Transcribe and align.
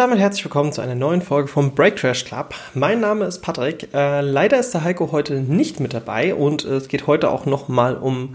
damit 0.00 0.18
herzlich 0.18 0.42
willkommen 0.46 0.72
zu 0.72 0.80
einer 0.80 0.94
neuen 0.94 1.20
Folge 1.20 1.46
vom 1.48 1.74
Break 1.74 1.96
Trash 1.96 2.24
Club. 2.24 2.54
Mein 2.72 3.00
Name 3.00 3.26
ist 3.26 3.40
Patrick. 3.40 3.92
Äh, 3.92 4.22
leider 4.22 4.58
ist 4.58 4.72
der 4.72 4.82
Heiko 4.82 5.12
heute 5.12 5.34
nicht 5.34 5.78
mit 5.78 5.92
dabei 5.92 6.34
und 6.34 6.64
äh, 6.64 6.76
es 6.76 6.88
geht 6.88 7.06
heute 7.06 7.30
auch 7.30 7.44
nochmal 7.44 7.96
um 7.96 8.34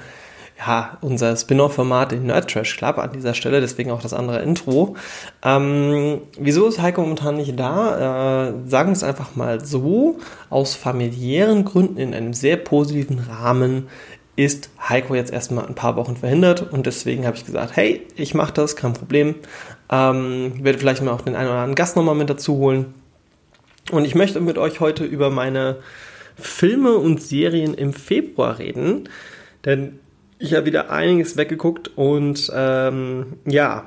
ja, 0.60 1.00
unser 1.02 1.36
Spin-off-Format, 1.36 2.12
den 2.12 2.28
Nerd 2.28 2.52
Trash 2.52 2.78
Club 2.78 3.00
an 3.00 3.14
dieser 3.14 3.34
Stelle, 3.34 3.62
deswegen 3.62 3.90
auch 3.90 4.04
das 4.04 4.14
andere 4.14 4.44
Intro. 4.44 4.96
Ähm, 5.42 6.22
wieso 6.38 6.68
ist 6.68 6.80
Heiko 6.80 7.02
momentan 7.02 7.38
nicht 7.38 7.60
da? 7.60 8.50
Äh, 8.50 8.54
sagen 8.70 8.90
wir 8.90 8.94
es 8.94 9.04
einfach 9.04 9.36
mal 9.36 9.66
so, 9.66 10.20
aus 10.52 10.76
familiären 10.76 11.66
Gründen 11.66 11.98
in 11.98 12.14
einem 12.14 12.34
sehr 12.34 12.58
positiven 12.58 13.18
Rahmen 13.28 13.88
ist 14.36 14.70
Heiko 14.90 15.16
jetzt 15.16 15.32
erstmal 15.32 15.66
ein 15.66 15.76
paar 15.76 15.96
Wochen 15.96 16.18
verhindert 16.18 16.74
und 16.74 16.86
deswegen 16.86 17.26
habe 17.26 17.38
ich 17.38 17.46
gesagt, 17.46 17.76
hey, 17.76 18.06
ich 18.16 18.34
mache 18.34 18.54
das, 18.54 18.76
kein 18.76 18.94
Problem. 18.94 19.36
Ähm, 19.92 20.64
werde 20.64 20.80
vielleicht 20.80 21.04
mal 21.04 21.12
auch 21.12 21.22
den 21.22 21.36
einen 21.36 21.48
oder 21.48 21.58
anderen 21.58 21.76
Gast 21.76 21.96
nochmal 21.96 22.16
mit 22.16 22.30
dazu 22.30 22.58
holen. 22.58 22.94
Und 23.92 24.06
ich 24.06 24.16
möchte 24.16 24.40
mit 24.40 24.58
euch 24.58 24.80
heute 24.80 25.04
über 25.04 25.30
meine 25.30 25.78
Filme 26.38 26.96
und 26.96 27.22
Serien 27.22 27.74
im 27.74 27.94
Februar 27.94 28.60
reden, 28.60 29.10
denn 29.64 30.00
ich 30.40 30.54
habe 30.54 30.66
wieder 30.66 30.90
einiges 30.92 31.38
weggeguckt 31.38 31.92
und 31.96 32.52
ähm, 32.54 33.38
ja, 33.46 33.86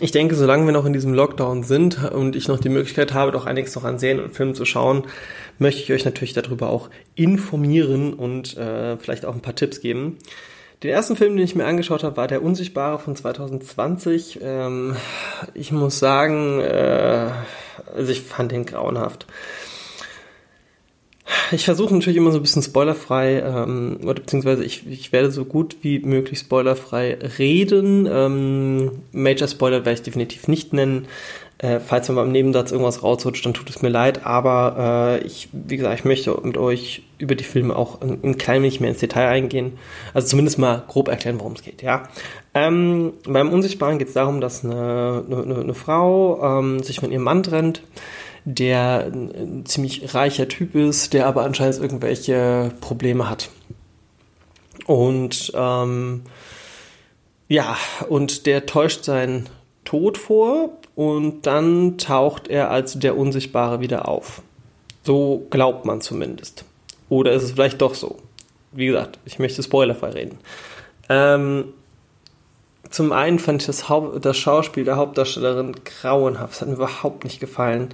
ich 0.00 0.12
denke, 0.12 0.36
solange 0.36 0.64
wir 0.66 0.72
noch 0.72 0.84
in 0.84 0.92
diesem 0.92 1.12
Lockdown 1.12 1.64
sind 1.64 2.04
und 2.12 2.36
ich 2.36 2.46
noch 2.46 2.60
die 2.60 2.68
Möglichkeit 2.68 3.14
habe, 3.14 3.32
doch 3.32 3.46
einiges 3.46 3.74
noch 3.74 3.84
an 3.84 3.98
Serien 3.98 4.22
und 4.22 4.34
Filmen 4.34 4.54
zu 4.54 4.64
schauen, 4.64 5.04
möchte 5.58 5.82
ich 5.82 5.92
euch 5.92 6.04
natürlich 6.04 6.34
darüber 6.34 6.68
auch 6.68 6.90
informieren 7.16 8.12
und 8.12 8.56
äh, 8.56 8.96
vielleicht 8.98 9.24
auch 9.24 9.34
ein 9.34 9.40
paar 9.40 9.56
Tipps 9.56 9.80
geben. 9.80 10.18
Den 10.82 10.90
ersten 10.90 11.16
Film, 11.16 11.36
den 11.36 11.44
ich 11.44 11.56
mir 11.56 11.66
angeschaut 11.66 12.04
habe, 12.04 12.16
war 12.16 12.28
Der 12.28 12.42
Unsichtbare 12.42 13.00
von 13.00 13.16
2020. 13.16 14.38
Ähm, 14.42 14.96
ich 15.54 15.72
muss 15.72 15.98
sagen, 15.98 16.60
äh, 16.60 17.30
also 17.94 18.12
ich 18.12 18.22
fand 18.22 18.52
den 18.52 18.64
grauenhaft. 18.64 19.26
Ich 21.52 21.64
versuche 21.64 21.94
natürlich 21.94 22.16
immer 22.16 22.30
so 22.30 22.38
ein 22.38 22.42
bisschen 22.42 22.62
spoilerfrei, 22.62 23.40
ähm, 23.40 23.98
oder 24.02 24.14
beziehungsweise 24.14 24.64
ich, 24.64 24.86
ich 24.86 25.12
werde 25.12 25.30
so 25.30 25.44
gut 25.44 25.76
wie 25.82 25.98
möglich 26.00 26.38
spoilerfrei 26.38 27.18
reden. 27.38 28.08
Ähm, 28.10 28.90
Major 29.12 29.48
Spoiler 29.48 29.84
werde 29.84 29.92
ich 29.92 30.02
definitiv 30.02 30.48
nicht 30.48 30.72
nennen. 30.72 31.06
Äh, 31.58 31.80
falls 31.80 32.08
mir 32.08 32.14
beim 32.14 32.30
Nebensatz 32.30 32.70
irgendwas 32.70 33.02
rausrutscht, 33.02 33.44
dann 33.44 33.52
tut 33.52 33.68
es 33.68 33.82
mir 33.82 33.88
leid. 33.88 34.24
Aber 34.24 35.18
äh, 35.20 35.26
ich, 35.26 35.48
wie 35.52 35.76
gesagt, 35.76 35.98
ich 35.98 36.04
möchte 36.04 36.38
mit 36.42 36.56
euch 36.56 37.02
über 37.18 37.34
die 37.34 37.44
Filme 37.44 37.74
auch 37.74 38.00
ein, 38.00 38.18
ein 38.22 38.38
klein 38.38 38.62
wenig 38.62 38.80
mehr 38.80 38.90
ins 38.90 39.00
Detail 39.00 39.28
eingehen. 39.28 39.72
Also 40.14 40.28
zumindest 40.28 40.58
mal 40.58 40.84
grob 40.86 41.08
erklären, 41.08 41.40
worum 41.40 41.54
es 41.54 41.62
geht. 41.62 41.82
Ja. 41.82 42.08
Ähm, 42.54 43.12
beim 43.26 43.50
Unsichtbaren 43.50 43.98
geht 43.98 44.08
es 44.08 44.14
darum, 44.14 44.40
dass 44.40 44.64
eine, 44.64 45.24
eine, 45.28 45.56
eine 45.56 45.74
Frau 45.74 46.58
ähm, 46.60 46.82
sich 46.82 47.00
von 47.00 47.10
ihrem 47.10 47.24
Mann 47.24 47.42
trennt 47.42 47.82
der 48.54 49.10
ein 49.12 49.66
ziemlich 49.66 50.14
reicher 50.14 50.48
Typ 50.48 50.74
ist, 50.74 51.12
der 51.12 51.26
aber 51.26 51.44
anscheinend 51.44 51.78
irgendwelche 51.78 52.72
Probleme 52.80 53.28
hat. 53.28 53.50
Und 54.86 55.52
ähm, 55.54 56.22
ja, 57.48 57.76
und 58.08 58.46
der 58.46 58.64
täuscht 58.64 59.04
seinen 59.04 59.48
Tod 59.84 60.16
vor 60.16 60.70
und 60.94 61.46
dann 61.46 61.98
taucht 61.98 62.48
er 62.48 62.70
als 62.70 62.98
der 62.98 63.16
Unsichtbare 63.16 63.80
wieder 63.80 64.08
auf. 64.08 64.40
So 65.02 65.46
glaubt 65.50 65.84
man 65.84 66.00
zumindest. 66.00 66.64
Oder 67.10 67.32
ist 67.32 67.42
es 67.42 67.52
vielleicht 67.52 67.82
doch 67.82 67.94
so? 67.94 68.18
Wie 68.72 68.86
gesagt, 68.86 69.18
ich 69.26 69.38
möchte 69.38 69.62
spoilerfrei 69.62 70.10
reden. 70.10 70.38
Ähm, 71.10 71.72
zum 72.88 73.12
einen 73.12 73.38
fand 73.38 73.60
ich 73.60 73.66
das, 73.66 73.90
Haupt, 73.90 74.24
das 74.24 74.36
Schauspiel 74.38 74.84
der 74.84 74.96
Hauptdarstellerin 74.96 75.74
grauenhaft. 75.84 76.54
Es 76.54 76.60
hat 76.62 76.68
mir 76.68 76.74
überhaupt 76.74 77.24
nicht 77.24 77.40
gefallen. 77.40 77.88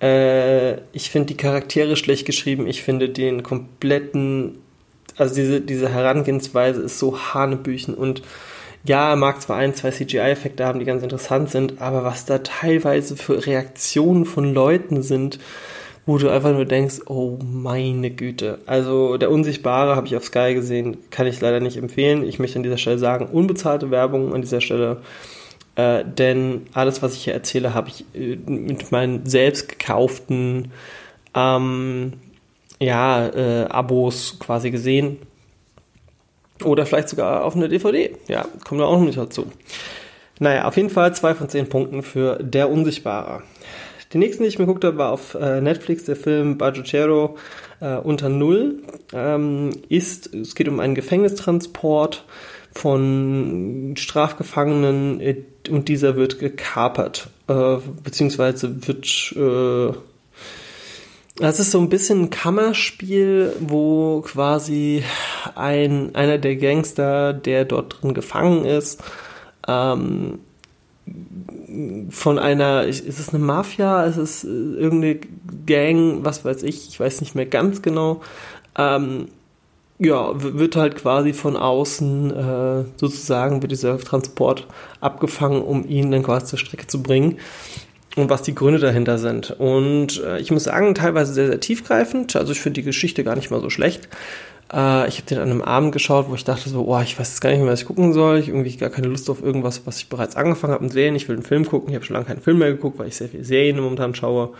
Äh, 0.00 0.78
ich 0.92 1.10
finde 1.10 1.26
die 1.26 1.36
Charaktere 1.36 1.96
schlecht 1.96 2.26
geschrieben. 2.26 2.66
Ich 2.66 2.82
finde 2.82 3.08
den 3.08 3.42
kompletten, 3.42 4.58
also 5.16 5.34
diese, 5.34 5.60
diese 5.60 5.88
Herangehensweise 5.88 6.82
ist 6.82 6.98
so 6.98 7.18
hanebüchen 7.18 7.94
und 7.94 8.22
ja, 8.84 9.16
mag 9.16 9.42
zwar 9.42 9.56
ein, 9.56 9.74
zwei 9.74 9.90
CGI-Effekte 9.90 10.64
haben, 10.64 10.78
die 10.78 10.84
ganz 10.84 11.02
interessant 11.02 11.50
sind, 11.50 11.80
aber 11.82 12.04
was 12.04 12.24
da 12.24 12.38
teilweise 12.38 13.16
für 13.16 13.44
Reaktionen 13.44 14.24
von 14.24 14.54
Leuten 14.54 15.02
sind, 15.02 15.38
wo 16.06 16.16
du 16.16 16.30
einfach 16.30 16.52
nur 16.52 16.64
denkst, 16.64 17.02
oh 17.06 17.38
meine 17.42 18.10
Güte. 18.10 18.60
Also 18.64 19.18
der 19.18 19.30
Unsichtbare 19.30 19.94
habe 19.94 20.06
ich 20.06 20.16
auf 20.16 20.24
Sky 20.24 20.54
gesehen, 20.54 20.96
kann 21.10 21.26
ich 21.26 21.38
leider 21.40 21.60
nicht 21.60 21.76
empfehlen. 21.76 22.24
Ich 22.24 22.38
möchte 22.38 22.58
an 22.58 22.62
dieser 22.62 22.78
Stelle 22.78 22.98
sagen, 22.98 23.26
unbezahlte 23.26 23.90
Werbung 23.90 24.32
an 24.32 24.40
dieser 24.40 24.62
Stelle. 24.62 25.02
Äh, 25.78 26.04
denn 26.04 26.66
alles, 26.74 27.02
was 27.02 27.14
ich 27.14 27.22
hier 27.22 27.34
erzähle, 27.34 27.72
habe 27.72 27.88
ich 27.88 28.04
äh, 28.12 28.36
mit 28.46 28.90
meinen 28.90 29.26
selbst 29.26 29.68
gekauften 29.68 30.72
ähm, 31.34 32.14
ja, 32.80 33.28
äh, 33.28 33.66
Abos 33.66 34.38
quasi 34.40 34.72
gesehen. 34.72 35.18
Oder 36.64 36.84
vielleicht 36.84 37.08
sogar 37.08 37.44
auf 37.44 37.54
eine 37.54 37.68
DVD. 37.68 38.10
Ja, 38.26 38.46
kommen 38.66 38.80
wir 38.80 38.88
auch 38.88 38.98
noch 38.98 39.06
nicht 39.06 39.18
dazu. 39.18 39.46
Naja, 40.40 40.66
auf 40.66 40.76
jeden 40.76 40.90
Fall 40.90 41.14
zwei 41.14 41.36
von 41.36 41.48
zehn 41.48 41.68
Punkten 41.68 42.02
für 42.02 42.42
Der 42.42 42.70
Unsichtbare. 42.70 43.44
Den 44.12 44.18
nächsten, 44.18 44.42
den 44.42 44.48
ich 44.48 44.58
mir 44.58 44.66
geguckt 44.66 44.84
habe, 44.84 44.98
war 44.98 45.12
auf 45.12 45.34
äh, 45.34 45.60
Netflix 45.60 46.04
der 46.04 46.16
Film 46.16 46.58
Bajuchero 46.58 47.36
äh, 47.78 47.98
unter 47.98 48.28
Null. 48.28 48.82
Ähm, 49.12 49.70
ist, 49.88 50.34
es 50.34 50.56
geht 50.56 50.66
um 50.66 50.80
einen 50.80 50.96
Gefängnistransport 50.96 52.24
von 52.78 53.94
Strafgefangenen 53.96 55.20
äh, 55.20 55.36
und 55.68 55.88
dieser 55.88 56.16
wird 56.16 56.38
gekapert, 56.38 57.28
äh, 57.48 57.76
beziehungsweise 58.04 58.86
wird 58.86 59.34
äh, 59.36 59.98
das 61.40 61.60
ist 61.60 61.70
so 61.70 61.78
ein 61.78 61.88
bisschen 61.88 62.22
ein 62.22 62.30
Kammerspiel, 62.30 63.52
wo 63.60 64.22
quasi 64.22 65.04
ein, 65.54 66.14
einer 66.16 66.38
der 66.38 66.56
Gangster, 66.56 67.32
der 67.32 67.64
dort 67.64 68.02
drin 68.02 68.12
gefangen 68.12 68.64
ist, 68.64 69.02
ähm, 69.68 70.40
von 72.10 72.38
einer, 72.38 72.84
ist 72.84 73.06
es 73.06 73.28
eine 73.28 73.38
Mafia, 73.42 74.04
ist 74.04 74.16
es 74.16 74.44
irgendeine 74.44 75.20
Gang, 75.66 76.24
was 76.24 76.44
weiß 76.44 76.64
ich, 76.64 76.88
ich 76.88 76.98
weiß 76.98 77.20
nicht 77.20 77.36
mehr 77.36 77.46
ganz 77.46 77.82
genau, 77.82 78.20
ähm, 78.76 79.28
ja, 79.98 80.30
wird 80.36 80.76
halt 80.76 80.96
quasi 80.96 81.32
von 81.32 81.56
außen 81.56 82.30
äh, 82.30 82.84
sozusagen 82.96 83.62
wird 83.62 83.72
dieser 83.72 83.98
Transport 83.98 84.66
abgefangen, 85.00 85.62
um 85.62 85.86
ihn 85.88 86.10
dann 86.10 86.22
quasi 86.22 86.46
zur 86.46 86.58
Strecke 86.58 86.86
zu 86.86 87.02
bringen 87.02 87.38
und 88.16 88.30
was 88.30 88.42
die 88.42 88.54
Gründe 88.54 88.78
dahinter 88.78 89.18
sind. 89.18 89.50
Und 89.58 90.22
äh, 90.22 90.38
ich 90.38 90.50
muss 90.50 90.64
sagen, 90.64 90.94
teilweise 90.94 91.32
sehr, 91.32 91.48
sehr 91.48 91.60
tiefgreifend. 91.60 92.36
Also 92.36 92.52
ich 92.52 92.60
finde 92.60 92.80
die 92.80 92.84
Geschichte 92.84 93.24
gar 93.24 93.34
nicht 93.34 93.50
mal 93.50 93.60
so 93.60 93.70
schlecht. 93.70 94.08
Äh, 94.72 95.08
ich 95.08 95.16
habe 95.16 95.26
den 95.28 95.38
an 95.38 95.50
einem 95.50 95.62
Abend 95.62 95.92
geschaut, 95.92 96.26
wo 96.28 96.34
ich 96.34 96.44
dachte 96.44 96.68
so, 96.68 96.86
oh, 96.86 97.00
ich 97.00 97.18
weiß 97.18 97.30
jetzt 97.30 97.40
gar 97.40 97.50
nicht 97.50 97.60
mehr, 97.60 97.72
was 97.72 97.80
ich 97.80 97.86
gucken 97.86 98.12
soll. 98.12 98.38
Ich 98.38 98.48
irgendwie 98.48 98.76
gar 98.76 98.90
keine 98.90 99.08
Lust 99.08 99.28
auf 99.30 99.42
irgendwas, 99.42 99.84
was 99.84 99.98
ich 99.98 100.08
bereits 100.08 100.36
angefangen 100.36 100.74
habe 100.74 100.84
und 100.84 100.90
sehen. 100.90 101.16
Ich 101.16 101.28
will 101.28 101.36
einen 101.36 101.44
Film 101.44 101.66
gucken. 101.66 101.88
Ich 101.90 101.96
habe 101.96 102.04
schon 102.04 102.14
lange 102.14 102.26
keinen 102.26 102.40
Film 102.40 102.58
mehr 102.58 102.70
geguckt, 102.70 102.98
weil 102.98 103.08
ich 103.08 103.16
sehr 103.16 103.28
viel 103.28 103.44
Serien 103.44 103.80
momentan 103.80 104.14
schaue. 104.14 104.50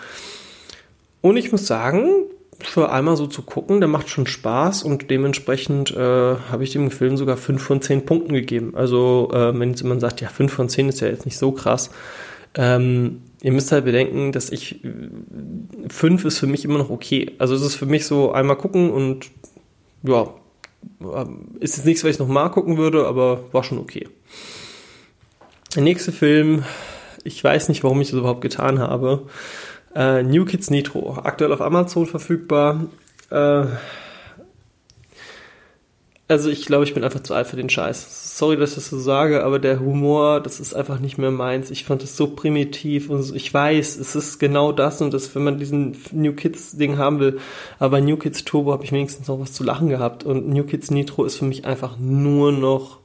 Und 1.21 1.37
ich 1.37 1.53
muss 1.53 1.67
sagen, 1.67 2.11
für 2.61 2.91
einmal 2.91 3.17
so 3.17 3.27
zu 3.27 3.43
gucken, 3.43 3.81
der 3.81 3.89
macht 3.89 4.09
schon 4.09 4.27
Spaß 4.27 4.83
und 4.83 5.11
dementsprechend 5.11 5.93
äh, 5.93 6.37
habe 6.51 6.65
ich 6.65 6.73
dem 6.73 6.91
Film 6.91 7.17
sogar 7.17 7.37
5 7.37 7.63
von 7.63 7.81
10 7.81 8.05
Punkten 8.05 8.33
gegeben. 8.33 8.73
Also 8.75 9.31
äh, 9.33 9.59
wenn 9.59 9.71
jetzt 9.71 9.83
jemand 9.83 10.01
sagt, 10.01 10.21
ja 10.21 10.29
5 10.29 10.53
von 10.53 10.69
10 10.69 10.89
ist 10.89 11.01
ja 11.01 11.09
jetzt 11.09 11.25
nicht 11.25 11.39
so 11.39 11.53
krass, 11.53 11.91
ähm, 12.55 13.23
ihr 13.43 13.53
müsst 13.53 13.71
halt 13.71 13.85
bedenken, 13.85 14.33
dass 14.33 14.51
ich 14.51 14.81
5 15.89 16.25
ist 16.25 16.39
für 16.39 16.49
mich 16.49 16.65
immer 16.65 16.79
noch 16.79 16.91
okay. 16.91 17.33
Also 17.39 17.55
es 17.55 17.63
ist 17.63 17.77
für 17.77 17.87
mich 17.87 18.07
so 18.07 18.33
einmal 18.33 18.57
gucken 18.57 18.91
und 18.91 19.27
ja, 20.03 20.29
ähm, 21.01 21.57
ist 21.61 21.77
jetzt 21.77 21.87
nichts, 21.87 22.03
was 22.03 22.11
ich 22.11 22.19
nochmal 22.19 22.51
gucken 22.51 22.77
würde, 22.77 23.07
aber 23.07 23.45
war 23.53 23.63
schon 23.63 23.79
okay. 23.79 24.09
Der 25.77 25.83
nächste 25.83 26.13
Film, 26.13 26.65
ich 27.25 27.43
weiß 27.43 27.69
nicht, 27.69 27.85
warum 27.85 28.01
ich 28.01 28.11
das 28.11 28.19
überhaupt 28.19 28.41
getan 28.41 28.79
habe. 28.79 29.27
Äh, 29.95 30.23
New 30.23 30.45
Kids 30.45 30.71
Nitro, 30.71 31.19
aktuell 31.23 31.53
auf 31.53 31.61
Amazon 31.61 32.07
verfügbar. 32.07 32.87
Äh, 33.31 33.67
also 36.31 36.51
ich 36.51 36.67
glaube, 36.67 36.85
ich 36.85 36.93
bin 36.93 37.05
einfach 37.05 37.23
zu 37.23 37.33
alt 37.33 37.47
für 37.47 37.57
den 37.57 37.71
Scheiß. 37.71 38.37
Sorry, 38.37 38.59
dass 38.59 38.71
ich 38.71 38.75
das 38.77 38.91
so 38.91 38.99
sage, 38.99 39.43
aber 39.45 39.59
der 39.59 39.81
Humor, 39.81 40.41
das 40.41 40.61
ist 40.61 40.75
einfach 40.75 41.01
nicht 41.01 41.17
mehr 41.17 41.31
meins. 41.31 41.71
Ich 41.71 41.85
fand 41.85 42.03
es 42.03 42.19
so 42.19 42.27
primitiv 42.29 43.09
und 43.09 43.35
ich 43.35 43.53
weiß, 43.53 43.97
es 43.97 44.15
ist 44.15 44.39
genau 44.39 44.73
das 44.73 45.01
und 45.01 45.15
das, 45.15 45.35
wenn 45.35 45.43
man 45.43 45.59
diesen 45.59 45.97
New 46.13 46.35
Kids 46.35 46.77
Ding 46.77 46.99
haben 46.99 47.19
will. 47.19 47.39
Aber 47.79 48.03
New 48.03 48.19
Kids 48.19 48.45
Turbo 48.45 48.73
habe 48.73 48.85
ich 48.85 48.93
wenigstens 48.93 49.27
noch 49.27 49.41
was 49.41 49.55
zu 49.55 49.65
lachen 49.65 49.89
gehabt 49.89 50.23
und 50.23 50.51
New 50.51 50.65
Kids 50.65 50.91
Nitro 50.91 51.25
ist 51.25 51.37
für 51.37 51.47
mich 51.47 51.65
einfach 51.65 51.97
nur 51.99 52.53
noch, 52.53 52.99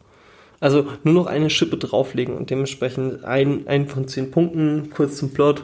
also 0.59 0.85
nur 1.05 1.13
noch 1.13 1.27
eine 1.27 1.49
Schippe 1.49 1.77
drauflegen 1.77 2.35
und 2.35 2.49
dementsprechend 2.49 3.23
ein, 3.23 3.67
ein 3.67 3.87
von 3.87 4.05
zehn 4.05 4.31
Punkten, 4.31 4.89
kurz 4.93 5.15
zum 5.15 5.33
Plot. 5.33 5.63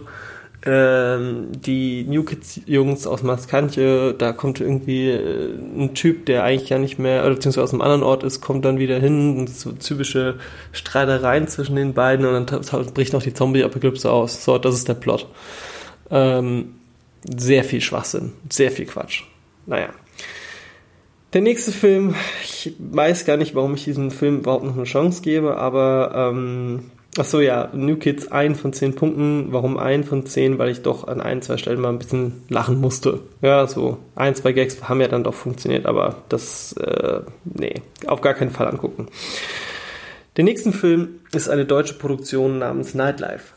Ähm, 0.72 1.48
die 1.66 2.04
New 2.04 2.24
Kids 2.24 2.62
Jungs 2.66 3.08
aus 3.08 3.24
Maskantje, 3.24 4.14
da 4.14 4.34
kommt 4.34 4.62
irgendwie 4.62 5.10
äh, 5.10 5.56
ein 5.56 5.96
Typ, 5.96 6.28
der 6.28 6.44
eigentlich 6.44 6.70
ja 6.70 6.78
nicht 6.78 7.00
mehr, 7.00 7.28
beziehungsweise 7.28 7.64
aus 7.64 7.74
einem 7.74 7.82
anderen 7.82 8.04
Ort 8.04 8.24
ist, 8.24 8.42
kommt 8.42 8.66
dann 8.66 8.78
wieder 8.78 9.00
hin 9.00 9.40
und 9.40 9.50
so 9.50 9.72
typische 9.72 10.36
Streitereien 10.72 11.48
zwischen 11.48 11.76
den 11.76 11.94
beiden 11.94 12.26
und 12.26 12.52
dann 12.52 12.94
bricht 12.94 13.14
noch 13.14 13.24
die 13.24 13.34
Zombie-Apokalypse 13.34 14.12
aus. 14.12 14.46
So, 14.46 14.58
das 14.60 14.76
ist 14.76 14.88
der 14.88 14.94
Plot. 14.94 15.28
Ähm, 16.12 16.76
sehr 17.24 17.64
viel 17.64 17.82
Schwachsinn, 17.82 18.34
sehr 18.50 18.72
viel 18.72 18.86
Quatsch. 18.86 19.24
Naja. 19.66 19.90
Der 21.34 21.42
nächste 21.42 21.72
Film, 21.72 22.16
ich 22.44 22.74
weiß 22.80 23.26
gar 23.26 23.38
nicht, 23.38 23.56
warum 23.56 23.76
ich 23.76 23.84
diesem 23.84 24.12
Film 24.12 24.40
überhaupt 24.40 24.64
noch 24.64 24.76
eine 24.76 24.84
Chance 24.84 25.22
gebe, 25.22 25.58
aber 25.58 26.32
ähm, 26.32 26.92
ach 27.18 27.26
so 27.26 27.42
ja, 27.42 27.70
New 27.74 27.98
Kids 27.98 28.32
ein 28.32 28.56
von 28.56 28.74
zehn 28.74 28.96
Punkten. 28.96 29.52
Warum 29.52 29.78
ein 29.78 30.04
von 30.04 30.26
zehn? 30.26 30.58
Weil 30.60 30.70
ich 30.70 30.82
doch 30.82 31.08
an 31.08 31.22
ein, 31.22 31.42
zwei 31.42 31.58
Stellen 31.58 31.82
mal 31.82 31.90
ein 31.90 32.00
bisschen 32.00 32.44
lachen 32.50 32.80
musste. 32.80 33.22
Ja, 33.42 33.68
so 33.68 33.98
ein, 34.16 34.36
zwei 34.36 34.52
Gags 34.52 34.88
haben 34.88 35.02
ja 35.02 35.08
dann 35.08 35.24
doch 35.24 35.34
funktioniert, 35.34 35.86
aber 35.86 36.24
das, 36.30 36.74
äh, 36.74 37.22
nee, 37.46 37.82
auf 38.06 38.22
gar 38.22 38.34
keinen 38.34 38.52
Fall 38.52 38.68
angucken. 38.68 39.08
Der 40.38 40.44
nächste 40.44 40.72
Film 40.72 41.20
ist 41.34 41.50
eine 41.50 41.66
deutsche 41.66 41.96
Produktion 41.96 42.60
namens 42.60 42.94
Nightlife. 42.94 43.54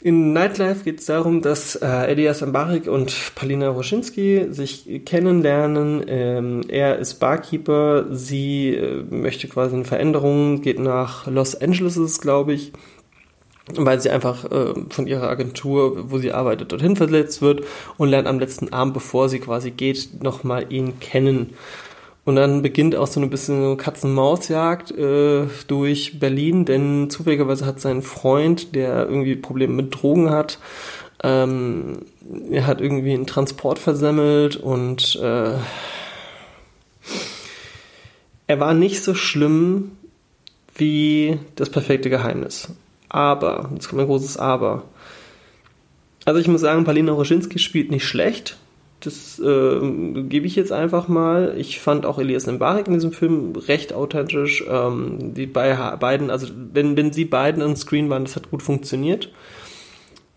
In 0.00 0.32
Nightlife 0.32 0.84
geht 0.84 1.00
es 1.00 1.06
darum, 1.06 1.42
dass 1.42 1.74
äh, 1.74 1.86
Elias 1.86 2.44
Ambarik 2.44 2.86
und 2.86 3.34
Palina 3.34 3.68
Roschinski 3.68 4.46
sich 4.50 5.02
kennenlernen. 5.04 6.04
Ähm, 6.06 6.60
er 6.68 6.98
ist 6.98 7.14
Barkeeper, 7.14 8.06
sie 8.12 8.76
äh, 8.76 9.02
möchte 9.10 9.48
quasi 9.48 9.74
eine 9.74 9.84
Veränderung, 9.84 10.62
geht 10.62 10.78
nach 10.78 11.26
Los 11.26 11.60
Angeles, 11.60 12.20
glaube 12.20 12.52
ich, 12.52 12.72
weil 13.74 14.00
sie 14.00 14.10
einfach 14.10 14.44
äh, 14.44 14.74
von 14.88 15.08
ihrer 15.08 15.28
Agentur, 15.28 16.12
wo 16.12 16.18
sie 16.18 16.30
arbeitet, 16.30 16.70
dorthin 16.70 16.94
verletzt 16.94 17.42
wird 17.42 17.64
und 17.96 18.08
lernt 18.10 18.28
am 18.28 18.38
letzten 18.38 18.72
Abend, 18.72 18.94
bevor 18.94 19.28
sie 19.28 19.40
quasi 19.40 19.72
geht, 19.72 20.22
nochmal 20.22 20.72
ihn 20.72 21.00
kennen. 21.00 21.54
Und 22.28 22.36
dann 22.36 22.60
beginnt 22.60 22.94
auch 22.94 23.06
so 23.06 23.20
ein 23.20 23.30
bisschen 23.30 23.62
so 23.62 23.74
Katz-und-Maus-Jagd 23.74 24.90
äh, 24.90 25.46
durch 25.66 26.20
Berlin, 26.20 26.66
denn 26.66 27.08
zufälligerweise 27.08 27.64
hat 27.64 27.80
sein 27.80 28.02
Freund, 28.02 28.74
der 28.74 29.06
irgendwie 29.08 29.34
Probleme 29.34 29.72
mit 29.72 29.94
Drogen 29.94 30.28
hat, 30.28 30.58
ähm, 31.22 32.00
er 32.50 32.66
hat 32.66 32.82
irgendwie 32.82 33.14
einen 33.14 33.26
Transport 33.26 33.78
versemmelt 33.78 34.56
und 34.56 35.16
äh, 35.16 35.54
er 38.46 38.60
war 38.60 38.74
nicht 38.74 39.02
so 39.02 39.14
schlimm 39.14 39.92
wie 40.74 41.38
das 41.56 41.70
perfekte 41.70 42.10
Geheimnis. 42.10 42.68
Aber, 43.08 43.70
jetzt 43.72 43.88
kommt 43.88 44.02
ein 44.02 44.06
großes 44.06 44.36
Aber. 44.36 44.82
Also 46.26 46.40
ich 46.40 46.48
muss 46.48 46.60
sagen, 46.60 46.84
Palina 46.84 47.12
Roschinski 47.12 47.58
spielt 47.58 47.90
nicht 47.90 48.04
schlecht. 48.04 48.58
Das 49.00 49.38
äh, 49.38 49.80
gebe 50.22 50.46
ich 50.46 50.56
jetzt 50.56 50.72
einfach 50.72 51.06
mal. 51.06 51.54
Ich 51.56 51.78
fand 51.78 52.04
auch 52.04 52.18
Elias 52.18 52.46
Mbarek 52.46 52.88
in 52.88 52.94
diesem 52.94 53.12
Film 53.12 53.54
recht 53.54 53.92
authentisch. 53.92 54.64
Ähm, 54.68 55.34
die 55.34 55.46
bei, 55.46 55.74
beiden, 55.96 56.30
also 56.30 56.48
wenn, 56.72 56.96
wenn 56.96 57.12
sie 57.12 57.24
beiden 57.24 57.62
on 57.62 57.76
Screen 57.76 58.10
waren, 58.10 58.24
das 58.24 58.34
hat 58.34 58.50
gut 58.50 58.62
funktioniert. 58.62 59.30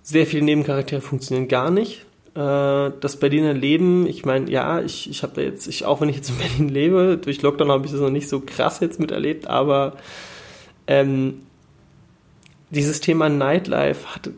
Sehr 0.03 0.27
viele 0.27 0.45
Nebencharaktere 0.45 1.01
funktionieren 1.01 1.47
gar 1.47 1.71
nicht. 1.71 2.05
Äh, 2.33 2.91
das 2.99 3.17
Berliner 3.17 3.53
Leben, 3.53 4.07
ich 4.07 4.25
meine, 4.25 4.49
ja, 4.49 4.79
ich, 4.81 5.09
ich 5.09 5.23
habe 5.23 5.33
da 5.35 5.41
jetzt, 5.41 5.67
ich, 5.67 5.85
auch 5.85 5.99
wenn 5.99 6.09
ich 6.09 6.15
jetzt 6.15 6.29
in 6.29 6.37
Berlin 6.57 6.69
lebe, 6.69 7.19
durch 7.21 7.41
Lockdown 7.41 7.71
habe 7.71 7.85
ich 7.85 7.91
das 7.91 8.01
noch 8.01 8.09
nicht 8.09 8.29
so 8.29 8.41
krass 8.41 8.79
jetzt 8.79 8.99
miterlebt, 8.99 9.47
aber 9.47 9.97
ähm, 10.87 11.41
dieses 12.69 13.01
Thema 13.01 13.27
Nightlife 13.27 14.15
hat 14.15 14.29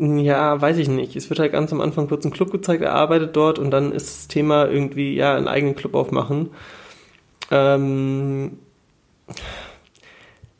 ja, 0.00 0.60
weiß 0.60 0.78
ich 0.78 0.88
nicht. 0.88 1.14
Es 1.14 1.28
wird 1.28 1.40
halt 1.40 1.52
ganz 1.52 1.72
am 1.72 1.80
Anfang 1.80 2.08
kurz 2.08 2.24
ein 2.24 2.30
Club 2.30 2.50
gezeigt, 2.50 2.82
er 2.82 2.94
arbeitet 2.94 3.36
dort 3.36 3.58
und 3.58 3.70
dann 3.70 3.92
ist 3.92 4.06
das 4.06 4.28
Thema 4.28 4.66
irgendwie, 4.66 5.14
ja, 5.14 5.36
einen 5.36 5.48
eigenen 5.48 5.76
Club 5.76 5.94
aufmachen. 5.94 6.50
Ähm, 7.50 8.52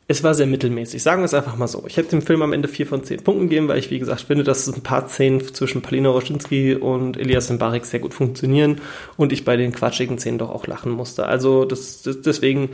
es 0.07 0.23
war 0.23 0.35
sehr 0.35 0.45
mittelmäßig, 0.45 1.01
sagen 1.01 1.21
wir 1.21 1.25
es 1.25 1.33
einfach 1.33 1.55
mal 1.55 1.67
so. 1.67 1.85
Ich 1.87 1.97
hätte 1.97 2.09
dem 2.09 2.21
Film 2.21 2.41
am 2.41 2.53
Ende 2.53 2.67
4 2.67 2.85
von 2.85 3.03
10 3.03 3.23
Punkten 3.23 3.49
gegeben, 3.49 3.67
weil 3.67 3.79
ich, 3.79 3.89
wie 3.89 3.99
gesagt, 3.99 4.21
finde, 4.21 4.43
dass 4.43 4.67
ein 4.67 4.83
paar 4.83 5.07
Szenen 5.07 5.41
zwischen 5.53 5.81
Palina 5.81 6.09
Roschinski 6.09 6.75
und 6.75 7.17
Elias 7.17 7.49
Mbarek 7.49 7.85
sehr 7.85 8.01
gut 8.01 8.13
funktionieren 8.13 8.81
und 9.17 9.31
ich 9.31 9.45
bei 9.45 9.57
den 9.57 9.71
quatschigen 9.71 10.19
Szenen 10.19 10.37
doch 10.37 10.49
auch 10.49 10.67
lachen 10.67 10.91
musste. 10.91 11.25
Also 11.25 11.65
das, 11.65 12.01
das 12.03 12.21
deswegen 12.21 12.69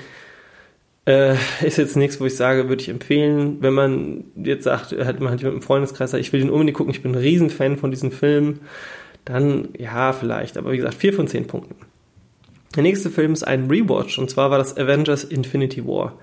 äh, 1.07 1.35
ist 1.63 1.77
jetzt 1.77 1.95
nichts, 1.95 2.19
wo 2.19 2.25
ich 2.25 2.35
sage, 2.35 2.67
würde 2.67 2.81
ich 2.81 2.89
empfehlen, 2.89 3.57
wenn 3.61 3.73
man 3.73 4.25
jetzt 4.35 4.65
sagt, 4.65 4.91
hat 4.91 5.19
man 5.21 5.29
halt 5.29 5.41
mit 5.41 5.51
einem 5.51 5.61
Freundeskreis 5.61 6.11
sagt, 6.11 6.21
ich 6.21 6.33
will 6.33 6.41
den 6.41 6.49
unbedingt 6.49 6.77
gucken, 6.77 6.93
ich 6.93 7.01
bin 7.01 7.13
ein 7.13 7.17
Riesenfan 7.17 7.77
von 7.77 7.91
diesem 7.91 8.11
Film, 8.11 8.59
dann 9.23 9.69
ja, 9.77 10.11
vielleicht. 10.11 10.57
Aber 10.57 10.71
wie 10.71 10.77
gesagt, 10.77 10.95
vier 10.95 11.13
von 11.13 11.27
zehn 11.27 11.47
Punkten. 11.47 11.75
Der 12.75 12.83
nächste 12.83 13.09
Film 13.09 13.31
ist 13.31 13.43
ein 13.43 13.69
Rewatch 13.69 14.19
und 14.19 14.29
zwar 14.29 14.51
war 14.51 14.57
das 14.57 14.77
Avengers 14.77 15.23
Infinity 15.23 15.85
War 15.87 16.13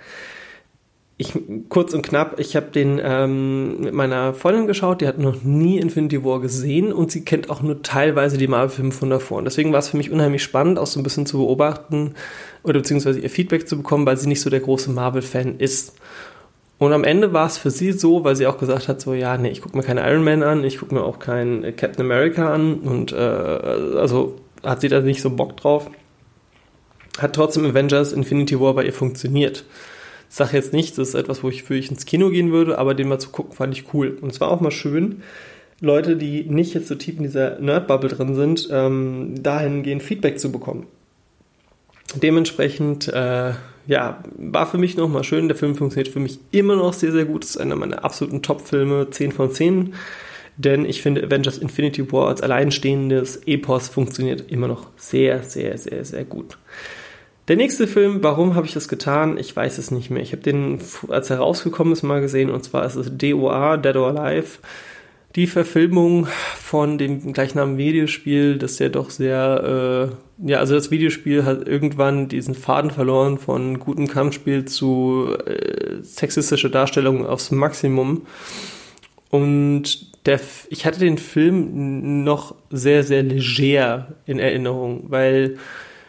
ich 1.17 1.33
kurz 1.69 1.95
und 1.95 2.03
knapp, 2.03 2.41
ich 2.41 2.57
habe 2.57 2.67
den 2.67 3.01
ähm, 3.03 3.81
mit 3.81 3.95
meiner 3.95 4.35
Freundin 4.35 4.67
geschaut, 4.67 5.01
die 5.01 5.07
hat 5.07 5.19
noch 5.19 5.43
nie 5.43 5.79
Infinity 5.79 6.25
War 6.25 6.41
gesehen 6.41 6.93
und 6.93 7.13
sie 7.13 7.25
kennt 7.25 7.51
auch 7.51 7.63
nur 7.63 7.83
teilweise 7.83 8.37
die 8.37 8.49
Marvel-Filme 8.49 8.91
von 8.91 9.11
davor. 9.11 9.39
Und 9.39 9.45
deswegen 9.45 9.73
war 9.73 9.79
es 9.79 9.89
für 9.89 9.97
mich 9.97 10.11
unheimlich 10.11 10.43
spannend, 10.43 10.79
auch 10.79 10.89
so 10.89 10.99
ein 10.99 11.05
bisschen 11.05 11.25
zu 11.25 11.39
beobachten 11.39 12.15
oder 12.65 12.81
beziehungsweise 12.81 13.21
ihr 13.21 13.31
Feedback 13.31 13.69
zu 13.69 13.77
bekommen, 13.77 14.07
weil 14.07 14.17
sie 14.17 14.29
nicht 14.29 14.41
so 14.41 14.51
der 14.51 14.61
große 14.61 14.91
Marvel-Fan 14.91 15.59
ist. 15.59 15.95
Und 16.79 16.93
am 16.93 17.05
Ende 17.05 17.33
war 17.33 17.47
es 17.47 17.59
für 17.59 17.71
sie 17.71 17.93
so, 17.93 18.25
weil 18.25 18.35
sie 18.35 18.49
auch 18.49 18.59
gesagt 18.59 18.89
hat, 18.89 19.01
so 19.01 19.15
ja, 19.15 19.39
nee, 19.39 19.51
ich 19.51 19.63
gucke 19.63 19.77
mir 19.77 19.85
keinen 19.85 20.05
Iron 20.05 20.25
Man 20.25 20.43
an, 20.43 20.65
ich 20.65 20.79
gucke 20.79 20.95
mir 20.95 21.05
auch 21.05 21.21
keinen 21.21 21.77
Captain 21.77 22.05
America 22.05 22.53
an 22.53 22.81
und 22.81 23.13
äh, 23.13 23.17
also 23.17 24.35
hat 24.65 24.81
sie 24.81 24.89
da 24.89 25.01
nicht 25.01 25.23
so 25.23 25.31
Bock 25.31 25.57
drauf. 25.57 25.89
Hat 27.19 27.37
trotzdem 27.37 27.65
Avengers 27.65 28.13
Infinity 28.13 28.59
War 28.59 28.75
bei 28.75 28.85
ihr 28.85 28.93
funktioniert 28.93 29.65
sage 30.37 30.57
jetzt 30.57 30.73
nicht, 30.73 30.99
das 30.99 31.09
ist 31.09 31.15
etwas, 31.15 31.43
wo 31.43 31.49
ich 31.49 31.71
ins 31.71 32.07
Kino 32.07 32.31
gehen 32.31 32.51
würde, 32.51 32.79
aber 32.79 32.95
den 32.95 33.09
mal 33.09 33.19
zu 33.19 33.31
gucken 33.31 33.53
fand 33.53 33.77
ich 33.77 33.95
cool. 33.95 34.19
Und 34.21 34.33
es 34.33 34.41
war 34.41 34.51
auch 34.51 34.61
mal 34.61 34.71
schön, 34.71 35.23
Leute, 35.81 36.17
die 36.17 36.45
nicht 36.45 36.75
jetzt 36.75 36.89
so 36.89 36.95
tief 36.95 37.17
in 37.17 37.25
dieser 37.25 37.59
Nerd-Bubble 37.61 38.09
drin 38.09 38.35
sind, 38.35 38.69
ähm, 38.71 39.43
dahingehend 39.43 40.03
Feedback 40.03 40.39
zu 40.39 40.51
bekommen. 40.51 40.87
Dementsprechend, 42.15 43.09
äh, 43.09 43.53
ja, 43.87 44.23
war 44.37 44.67
für 44.67 44.79
mich 44.79 44.97
nochmal 44.97 45.25
schön. 45.25 45.49
Der 45.49 45.57
Film 45.57 45.75
funktioniert 45.75 46.13
für 46.13 46.21
mich 46.21 46.39
immer 46.51 46.77
noch 46.77 46.93
sehr, 46.93 47.13
sehr 47.13 47.25
gut. 47.25 47.45
Das 47.45 47.51
ist 47.51 47.57
einer 47.59 47.77
meiner 47.77 48.05
absoluten 48.05 48.43
Top-Filme, 48.43 49.11
10 49.11 49.33
von 49.33 49.51
10. 49.51 49.94
Denn 50.56 50.85
ich 50.85 51.03
finde, 51.03 51.25
Avengers 51.25 51.58
Infinity 51.58 52.11
War 52.13 52.29
als 52.29 52.41
alleinstehendes 52.41 53.43
Epos 53.47 53.89
funktioniert 53.89 54.51
immer 54.51 54.69
noch 54.69 54.89
sehr, 54.97 55.43
sehr, 55.43 55.77
sehr, 55.79 56.05
sehr 56.05 56.25
gut. 56.25 56.56
Der 57.46 57.56
nächste 57.56 57.86
Film, 57.86 58.22
warum 58.22 58.55
habe 58.55 58.67
ich 58.67 58.72
das 58.72 58.89
getan? 58.89 59.36
Ich 59.36 59.55
weiß 59.55 59.77
es 59.77 59.91
nicht 59.91 60.10
mehr. 60.10 60.22
Ich 60.22 60.32
habe 60.32 60.43
den, 60.43 60.79
als 61.08 61.29
er 61.29 61.39
rausgekommen 61.39 61.93
ist, 61.93 62.03
mal 62.03 62.22
gesehen 62.22 62.51
und 62.51 62.65
zwar 62.65 62.86
ist 62.86 62.96
es 62.96 63.10
DOA, 63.19 63.77
Dead 63.77 63.96
or 63.96 64.19
Alive. 64.19 64.58
Die 65.36 65.46
Verfilmung 65.46 66.27
von 66.63 66.96
dem 66.96 67.32
gleichnamigen 67.32 67.77
Videospiel, 67.77 68.56
das 68.56 68.79
ja 68.79 68.89
doch 68.89 69.10
sehr, 69.10 70.10
äh, 70.41 70.48
ja, 70.48 70.58
also 70.60 70.74
das 70.74 70.91
Videospiel 70.91 71.44
hat 71.44 71.67
irgendwann 71.69 72.29
diesen 72.29 72.55
Faden 72.55 72.91
verloren 72.91 73.39
von 73.39 73.79
gutem 73.81 74.06
Kampfspiel 74.06 74.65
zu 74.65 75.36
äh, 75.44 76.03
sexistischer 76.03 76.70
Darstellung 76.70 77.27
aufs 77.27 77.51
Maximum. 77.51 78.22
Und 79.29 80.27
der, 80.27 80.41
ich 80.70 80.86
hatte 80.86 81.01
den 81.01 81.19
Film 81.19 82.22
noch 82.24 82.55
sehr, 82.70 83.03
sehr 83.03 83.24
leger 83.24 84.15
in 84.24 84.39
Erinnerung, 84.39 85.06
weil 85.08 85.58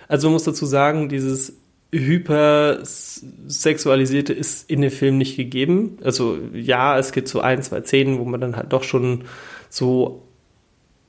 also 0.08 0.28
man 0.28 0.34
muss 0.34 0.44
dazu 0.44 0.66
sagen, 0.66 1.10
dieses 1.10 1.58
hypersexualisierte 1.92 4.34
ist 4.34 4.70
in 4.70 4.82
dem 4.82 4.92
Film 4.92 5.18
nicht 5.18 5.36
gegeben. 5.38 5.98
Also 6.04 6.38
ja, 6.54 7.00
es 7.00 7.12
gibt 7.12 7.28
so 7.28 7.42
ein, 7.42 7.64
zwei 7.64 7.82
Szenen, 7.82 8.20
wo 8.20 8.26
man 8.26 8.42
dann 8.42 8.56
halt 8.58 8.74
doch 8.74 8.84
schon 8.84 9.24
so 9.70 10.22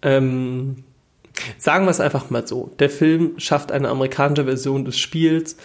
ähm, 0.02 0.84
sagen 1.58 1.84
wir 1.84 1.90
es 1.90 2.00
einfach 2.00 2.30
mal 2.30 2.46
so. 2.46 2.70
Der 2.78 2.90
Film 2.90 3.34
schafft 3.38 3.72
eine 3.72 3.88
amerikanische 3.88 4.44
Version 4.44 4.84
des 4.84 4.98
Spiels 4.98 5.56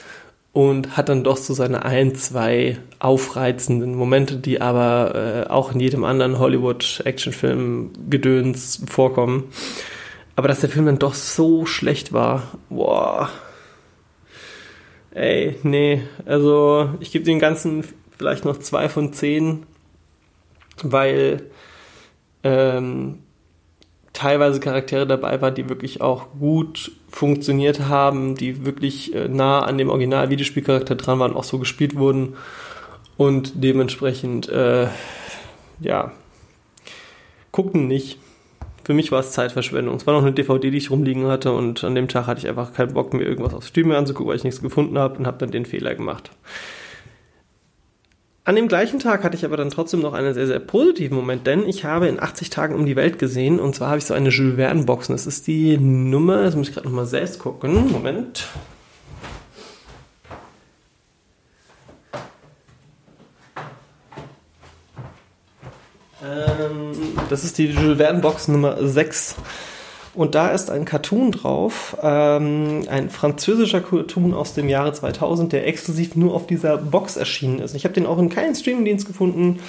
und 0.53 0.97
hat 0.97 1.09
dann 1.09 1.23
doch 1.23 1.37
so 1.37 1.53
seine 1.53 1.85
ein, 1.85 2.15
zwei 2.15 2.77
aufreizenden 2.99 3.95
Momente, 3.95 4.37
die 4.37 4.59
aber 4.59 5.45
äh, 5.47 5.49
auch 5.49 5.73
in 5.73 5.79
jedem 5.79 6.03
anderen 6.03 6.39
Hollywood-Actionfilm 6.39 7.91
Gedöns 8.09 8.83
vorkommen. 8.89 9.45
Aber 10.35 10.47
dass 10.47 10.61
der 10.61 10.69
Film 10.69 10.85
dann 10.85 10.99
doch 10.99 11.13
so 11.13 11.65
schlecht 11.65 12.13
war, 12.13 12.43
boah. 12.69 13.29
Ey, 15.11 15.57
nee. 15.63 16.03
Also, 16.25 16.89
ich 16.99 17.11
gebe 17.11 17.25
den 17.25 17.39
ganzen 17.39 17.83
vielleicht 18.17 18.45
noch 18.45 18.57
zwei 18.59 18.87
von 18.87 19.13
zehn, 19.13 19.65
weil 20.83 21.49
ähm, 22.43 23.19
teilweise 24.13 24.59
Charaktere 24.59 25.07
dabei 25.07 25.41
waren, 25.41 25.55
die 25.55 25.69
wirklich 25.69 26.01
auch 26.01 26.27
gut 26.39 26.91
funktioniert 27.09 27.81
haben, 27.87 28.35
die 28.35 28.65
wirklich 28.65 29.15
äh, 29.15 29.27
nah 29.27 29.61
an 29.61 29.77
dem 29.77 29.89
Original-Videospielcharakter 29.89 30.95
dran 30.95 31.19
waren, 31.19 31.35
auch 31.35 31.43
so 31.43 31.59
gespielt 31.59 31.95
wurden. 31.95 32.35
Und 33.17 33.63
dementsprechend, 33.63 34.49
äh, 34.49 34.87
ja, 35.79 36.11
gucken 37.51 37.87
nicht. 37.87 38.17
Für 38.83 38.93
mich 38.93 39.11
war 39.11 39.19
es 39.19 39.31
Zeitverschwendung. 39.31 39.95
Es 39.95 40.07
war 40.07 40.13
noch 40.13 40.23
eine 40.23 40.33
DVD, 40.33 40.71
die 40.71 40.77
ich 40.77 40.89
rumliegen 40.89 41.27
hatte 41.27 41.51
und 41.51 41.83
an 41.83 41.95
dem 41.95 42.07
Tag 42.07 42.27
hatte 42.27 42.39
ich 42.39 42.47
einfach 42.47 42.73
keinen 42.73 42.93
Bock, 42.93 43.13
mir 43.13 43.23
irgendwas 43.23 43.53
auf 43.53 43.65
Stream 43.65 43.91
anzugucken, 43.91 44.29
weil 44.29 44.37
ich 44.37 44.43
nichts 44.43 44.61
gefunden 44.61 44.97
habe 44.97 45.19
und 45.19 45.27
habe 45.27 45.37
dann 45.37 45.51
den 45.51 45.65
Fehler 45.65 45.95
gemacht. 45.95 46.31
An 48.43 48.55
dem 48.55 48.67
gleichen 48.67 48.97
Tag 48.97 49.23
hatte 49.23 49.35
ich 49.35 49.45
aber 49.45 49.55
dann 49.55 49.69
trotzdem 49.69 49.99
noch 49.99 50.13
einen 50.13 50.33
sehr, 50.33 50.47
sehr 50.47 50.59
positiven 50.59 51.15
Moment, 51.15 51.45
denn 51.45 51.67
ich 51.67 51.85
habe 51.85 52.07
in 52.07 52.19
80 52.19 52.49
Tagen 52.49 52.73
um 52.73 52.87
die 52.87 52.95
Welt 52.95 53.19
gesehen 53.19 53.59
und 53.59 53.75
zwar 53.75 53.89
habe 53.89 53.99
ich 53.99 54.05
so 54.05 54.15
eine 54.15 54.29
Jules 54.29 54.55
Verne 54.55 54.83
Box 54.83 55.07
das 55.07 55.27
ist 55.27 55.45
die 55.45 55.77
Nummer, 55.77 56.43
das 56.43 56.55
muss 56.55 56.69
ich 56.69 56.73
gerade 56.73 56.87
nochmal 56.87 57.05
selbst 57.05 57.37
gucken, 57.37 57.91
Moment. 57.91 58.47
Ähm, 66.23 66.91
das 67.29 67.43
ist 67.43 67.57
die 67.57 67.67
Jules 67.67 67.97
Verne 67.97 68.19
Box 68.19 68.47
Nummer 68.47 68.77
6 68.79 69.35
und 70.13 70.35
da 70.35 70.49
ist 70.49 70.69
ein 70.69 70.85
Cartoon 70.85 71.31
drauf, 71.31 71.95
ähm, 72.01 72.83
ein 72.89 73.09
französischer 73.09 73.81
Cartoon 73.81 74.33
aus 74.33 74.53
dem 74.53 74.67
Jahre 74.67 74.91
2000, 74.91 75.53
der 75.53 75.67
exklusiv 75.67 76.15
nur 76.15 76.35
auf 76.35 76.47
dieser 76.47 76.77
Box 76.77 77.15
erschienen 77.15 77.59
ist. 77.59 77.75
Ich 77.75 77.85
habe 77.85 77.93
den 77.93 78.05
auch 78.05 78.19
in 78.19 78.29
keinem 78.29 78.53
Streamingdienst 78.53 79.07
gefunden. 79.07 79.59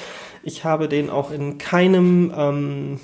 Ich 0.42 0.64
habe 0.64 0.88
den 0.88 1.10
auch 1.10 1.30
in 1.30 1.58
keinem, 1.58 2.32
ähm, 2.36 3.00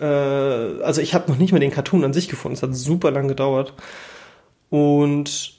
äh, 0.00 0.04
also 0.04 1.00
ich 1.00 1.14
habe 1.14 1.30
noch 1.30 1.38
nicht 1.38 1.52
mal 1.52 1.58
den 1.58 1.72
Cartoon 1.72 2.04
an 2.04 2.12
sich 2.12 2.28
gefunden. 2.28 2.54
Es 2.54 2.62
hat 2.62 2.74
super 2.76 3.10
lang 3.10 3.26
gedauert. 3.26 3.74
Und 4.70 5.54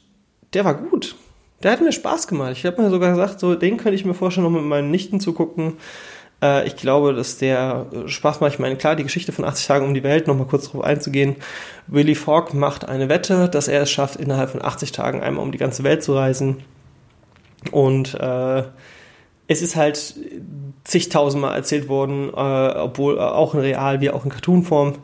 der 0.54 0.64
war 0.64 0.76
gut. 0.76 1.16
Der 1.62 1.72
hat 1.72 1.82
mir 1.82 1.92
Spaß 1.92 2.30
gemacht. 2.30 2.54
Ich 2.54 2.66
habe 2.66 2.82
mir 2.82 2.90
sogar 2.90 3.10
gesagt, 3.10 3.42
so 3.42 3.56
den 3.56 3.76
könnte 3.76 3.96
ich 3.96 4.06
mir 4.06 4.14
vorstellen, 4.14 4.46
noch 4.46 4.58
mit 4.58 4.64
meinen 4.64 4.92
Nichten 4.92 5.20
zu 5.20 5.34
gucken. 5.34 5.74
Äh, 6.42 6.68
ich 6.68 6.76
glaube, 6.76 7.14
dass 7.14 7.38
der 7.38 7.88
äh, 7.92 8.08
Spaß 8.08 8.40
macht. 8.40 8.54
Ich 8.54 8.60
meine, 8.60 8.76
klar, 8.76 8.96
die 8.96 9.04
Geschichte 9.04 9.32
von 9.32 9.46
80 9.46 9.68
Tagen 9.68 9.86
um 9.86 9.94
die 9.94 10.04
Welt, 10.04 10.28
nochmal 10.28 10.48
kurz 10.48 10.66
darauf 10.66 10.84
einzugehen. 10.84 11.36
Willy 11.88 12.16
Fogg 12.16 12.54
macht 12.54 12.88
eine 12.88 13.10
Wette, 13.10 13.50
dass 13.50 13.68
er 13.68 13.82
es 13.82 13.92
schafft, 13.92 14.16
innerhalb 14.16 14.52
von 14.52 14.64
80 14.64 14.92
Tagen 14.92 15.22
einmal 15.22 15.44
um 15.44 15.52
die 15.52 15.58
ganze 15.58 15.84
Welt 15.84 16.04
zu 16.04 16.16
reisen. 16.16 16.58
Und 17.72 18.14
äh, 18.16 18.64
es 19.48 19.62
ist 19.62 19.76
halt 19.76 20.16
zigtausendmal 20.84 21.56
erzählt 21.56 21.90
worden, 21.90 22.30
äh, 22.30 22.78
obwohl 22.78 23.18
äh, 23.18 23.22
auch 23.22 23.54
in 23.54 23.62
Real 23.62 24.02
wie 24.02 24.12
auch 24.12 24.24
in 24.24 24.32
Cartoonform. 24.32 24.96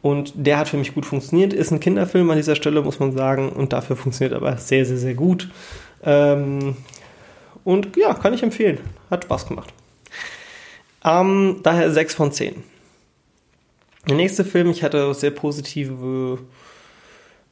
Und 0.00 0.32
der 0.34 0.58
hat 0.58 0.68
für 0.68 0.76
mich 0.76 0.94
gut 0.94 1.06
funktioniert. 1.06 1.52
Ist 1.52 1.70
ein 1.70 1.78
Kinderfilm 1.78 2.28
an 2.30 2.36
dieser 2.36 2.56
Stelle, 2.56 2.82
muss 2.82 2.98
man 2.98 3.12
sagen. 3.12 3.50
Und 3.50 3.72
dafür 3.72 3.94
funktioniert 3.94 4.34
aber 4.34 4.56
sehr, 4.56 4.84
sehr, 4.84 4.96
sehr 4.96 5.14
gut. 5.14 5.48
Ähm, 6.02 6.76
und 7.62 7.96
ja, 7.96 8.12
kann 8.14 8.34
ich 8.34 8.42
empfehlen. 8.42 8.80
Hat 9.10 9.24
Spaß 9.24 9.46
gemacht. 9.46 9.72
Ähm, 11.04 11.60
daher 11.62 11.90
6 11.90 12.14
von 12.14 12.32
10. 12.32 12.62
Der 14.08 14.16
nächste 14.16 14.44
Film, 14.44 14.70
ich 14.70 14.82
hatte 14.82 15.14
sehr 15.14 15.30
positive, 15.30 16.38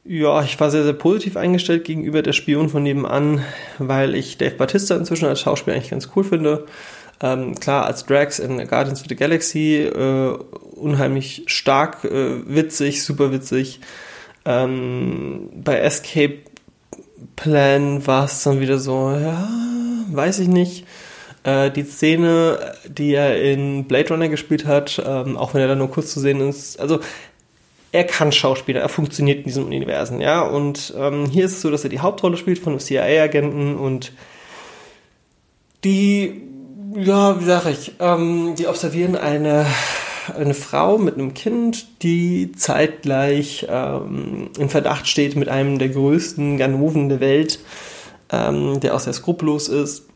ja, 0.03 0.43
ich 0.43 0.59
war 0.59 0.69
sehr, 0.69 0.83
sehr 0.83 0.93
positiv 0.93 1.37
eingestellt 1.37 1.85
gegenüber 1.85 2.21
der 2.21 2.33
Spion 2.33 2.69
von 2.69 2.83
nebenan, 2.83 3.43
weil 3.77 4.15
ich 4.15 4.37
Dave 4.37 4.55
Batista 4.55 4.95
inzwischen 4.95 5.25
als 5.25 5.41
Schauspieler 5.41 5.75
eigentlich 5.75 5.91
ganz 5.91 6.09
cool 6.15 6.23
finde. 6.23 6.65
Ähm, 7.21 7.55
klar, 7.55 7.85
als 7.85 8.05
Drax 8.05 8.39
in 8.39 8.57
Guardians 8.67 9.01
of 9.01 9.07
the 9.07 9.15
Galaxy 9.15 9.75
äh, 9.77 10.37
unheimlich 10.75 11.43
stark, 11.45 12.03
äh, 12.03 12.41
witzig, 12.47 13.03
super 13.03 13.31
witzig. 13.31 13.79
Ähm, 14.43 15.49
bei 15.53 15.79
Escape 15.79 16.39
Plan 17.35 18.05
war 18.07 18.25
es 18.25 18.43
dann 18.43 18.59
wieder 18.59 18.79
so, 18.79 19.11
ja, 19.11 19.47
weiß 20.11 20.39
ich 20.39 20.47
nicht. 20.47 20.85
Äh, 21.43 21.71
die 21.71 21.83
Szene, 21.83 22.75
die 22.87 23.13
er 23.15 23.41
in 23.41 23.85
Blade 23.85 24.09
Runner 24.09 24.29
gespielt 24.29 24.65
hat, 24.65 25.01
ähm, 25.03 25.37
auch 25.37 25.53
wenn 25.53 25.61
er 25.61 25.69
da 25.69 25.75
nur 25.75 25.89
kurz 25.89 26.13
zu 26.13 26.19
sehen 26.19 26.39
ist, 26.47 26.79
also 26.79 26.99
er 27.91 28.03
kann 28.05 28.31
Schauspieler, 28.31 28.79
er 28.79 28.89
funktioniert 28.89 29.39
in 29.39 29.43
diesem 29.45 29.65
Universen, 29.65 30.21
ja. 30.21 30.41
Und 30.41 30.93
ähm, 30.97 31.25
hier 31.25 31.45
ist 31.45 31.53
es 31.53 31.61
so, 31.61 31.71
dass 31.71 31.83
er 31.83 31.89
die 31.89 31.99
Hauptrolle 31.99 32.37
spielt 32.37 32.59
von 32.59 32.73
einem 32.73 32.79
CIA-Agenten 32.79 33.75
und 33.75 34.13
die, 35.83 36.43
ja, 36.95 37.39
wie 37.39 37.45
sag 37.45 37.65
ich, 37.65 37.93
ähm, 37.99 38.53
die 38.57 38.67
observieren 38.67 39.15
eine, 39.15 39.65
eine 40.37 40.53
Frau 40.53 40.99
mit 40.99 41.15
einem 41.15 41.33
Kind, 41.33 42.03
die 42.03 42.51
zeitgleich 42.53 43.65
ähm, 43.67 44.51
in 44.57 44.69
Verdacht 44.69 45.07
steht 45.07 45.35
mit 45.35 45.49
einem 45.49 45.79
der 45.79 45.89
größten 45.89 46.57
Ganoven 46.57 47.09
der 47.09 47.19
Welt, 47.19 47.59
ähm, 48.31 48.79
der 48.79 48.95
auch 48.95 48.99
sehr 48.99 49.13
skrupellos 49.13 49.67
ist. 49.67 50.10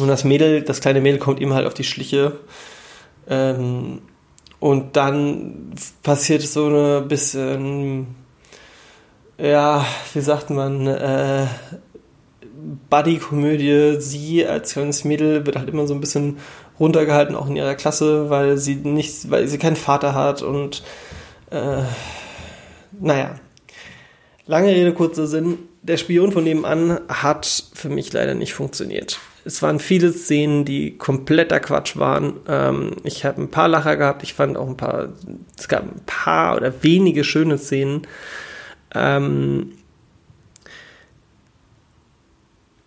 Und 0.00 0.08
das 0.08 0.24
Mädel, 0.24 0.62
das 0.62 0.80
kleine 0.80 1.00
Mädel 1.00 1.18
kommt 1.18 1.40
ihm 1.40 1.54
halt 1.54 1.66
auf 1.66 1.74
die 1.74 1.84
Schliche. 1.84 2.32
Ähm, 3.28 4.02
und 4.58 4.96
dann 4.96 5.72
passiert 6.02 6.42
so 6.42 6.66
eine 6.66 7.02
bisschen, 7.02 8.14
ja, 9.38 9.84
wie 10.14 10.20
sagt 10.20 10.50
man, 10.50 10.86
äh, 10.86 11.46
Buddy-Komödie. 12.90 14.00
Sie 14.00 14.46
als 14.46 14.72
kleines 14.72 15.04
Mädel 15.04 15.46
wird 15.46 15.56
halt 15.56 15.68
immer 15.68 15.86
so 15.86 15.94
ein 15.94 16.00
bisschen 16.00 16.38
runtergehalten, 16.78 17.36
auch 17.36 17.48
in 17.48 17.56
ihrer 17.56 17.74
Klasse, 17.74 18.30
weil 18.30 18.58
sie 18.58 18.76
nicht, 18.76 19.30
weil 19.30 19.46
sie 19.48 19.58
keinen 19.58 19.76
Vater 19.76 20.14
hat 20.14 20.42
und 20.42 20.82
äh, 21.50 21.82
naja. 23.00 23.36
Lange 24.46 24.68
Rede, 24.68 24.92
kurzer 24.92 25.26
Sinn. 25.26 25.58
Der 25.82 25.96
Spion 25.96 26.30
von 26.30 26.44
nebenan 26.44 27.00
hat 27.08 27.64
für 27.74 27.88
mich 27.88 28.12
leider 28.12 28.34
nicht 28.34 28.54
funktioniert. 28.54 29.18
Es 29.46 29.62
waren 29.62 29.78
viele 29.78 30.12
Szenen, 30.12 30.64
die 30.64 30.98
kompletter 30.98 31.60
Quatsch 31.60 31.96
waren. 31.96 32.34
Ähm, 32.48 32.96
ich 33.04 33.24
habe 33.24 33.40
ein 33.40 33.50
paar 33.50 33.68
Lacher 33.68 33.96
gehabt. 33.96 34.24
Ich 34.24 34.34
fand 34.34 34.56
auch 34.56 34.68
ein 34.68 34.76
paar, 34.76 35.10
es 35.56 35.68
gab 35.68 35.84
ein 35.84 36.02
paar 36.04 36.56
oder 36.56 36.82
wenige 36.82 37.22
schöne 37.22 37.56
Szenen. 37.56 38.02
Ähm, 38.92 39.72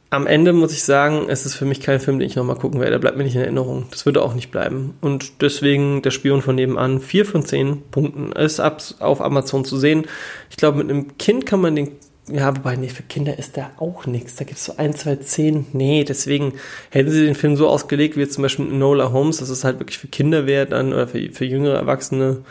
am 0.10 0.28
Ende 0.28 0.54
muss 0.54 0.74
ich 0.74 0.84
sagen, 0.84 1.28
es 1.30 1.46
ist 1.46 1.56
für 1.56 1.66
mich 1.66 1.82
kein 1.82 2.00
Film, 2.00 2.20
den 2.20 2.28
ich 2.28 2.36
nochmal 2.36 2.58
gucken 2.58 2.80
werde. 2.80 2.94
Der 2.94 3.00
bleibt 3.00 3.16
mir 3.16 3.24
nicht 3.24 3.36
in 3.36 3.42
Erinnerung. 3.42 3.86
Das 3.92 4.06
würde 4.06 4.22
auch 4.22 4.34
nicht 4.34 4.52
bleiben. 4.52 4.96
Und 5.02 5.42
deswegen 5.42 6.02
der 6.02 6.12
Spion 6.12 6.42
von 6.42 6.56
nebenan. 6.56 7.00
Vier 7.00 7.26
von 7.26 7.46
zehn 7.46 7.84
Punkten. 7.92 8.32
Ist 8.32 8.60
ab, 8.60 8.82
auf 9.00 9.22
Amazon 9.22 9.66
zu 9.66 9.78
sehen. 9.78 10.08
Ich 10.50 10.58
glaube, 10.58 10.80
mit 10.80 10.90
einem 10.90 11.18
Kind 11.18 11.46
kann 11.46 11.62
man 11.62 11.76
den 11.76 11.92
ja, 12.32 12.56
wobei, 12.56 12.76
nee, 12.76 12.90
für 12.90 13.04
Kinder 13.04 13.38
ist 13.38 13.58
da 13.58 13.72
auch 13.78 14.06
nichts. 14.06 14.36
Da 14.36 14.46
gibt 14.46 14.58
es 14.60 14.66
so 14.66 14.74
ein, 14.78 14.94
zwei 14.94 15.18
Szenen. 15.18 15.68
Nee, 15.74 16.04
deswegen 16.04 16.54
hätten 16.90 17.12
sie 17.12 17.26
den 17.26 17.36
Film 17.36 17.56
so 17.56 17.68
ausgelegt, 17.68 18.16
wie 18.16 18.22
jetzt 18.22 18.34
zum 18.34 18.44
Beispiel 18.44 18.66
Nola 18.66 19.12
Holmes, 19.12 19.38
dass 19.38 19.50
es 19.50 19.64
halt 19.64 19.80
wirklich 19.80 19.98
für 19.98 20.08
Kinder 20.08 20.46
wäre 20.46 20.66
dann, 20.66 20.94
oder 20.94 21.08
für, 21.08 21.32
für 21.32 21.46
jüngere 21.46 21.76
Erwachsene. 21.76 22.44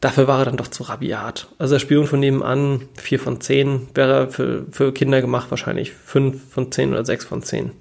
Dafür 0.00 0.28
war 0.28 0.40
er 0.40 0.44
dann 0.46 0.56
doch 0.56 0.68
zu 0.68 0.82
rabiat. 0.82 1.48
Also 1.58 1.74
der 1.74 1.80
Spion 1.80 2.06
von 2.06 2.20
nebenan, 2.20 2.82
vier 2.94 3.18
von 3.18 3.40
zehn, 3.40 3.88
wäre 3.94 4.30
für, 4.30 4.66
für 4.70 4.92
Kinder 4.92 5.20
gemacht 5.20 5.50
wahrscheinlich 5.50 5.92
fünf 5.92 6.50
von 6.50 6.70
zehn 6.70 6.90
oder 6.90 7.04
sechs 7.04 7.24
von 7.24 7.42
zehn. 7.42 7.72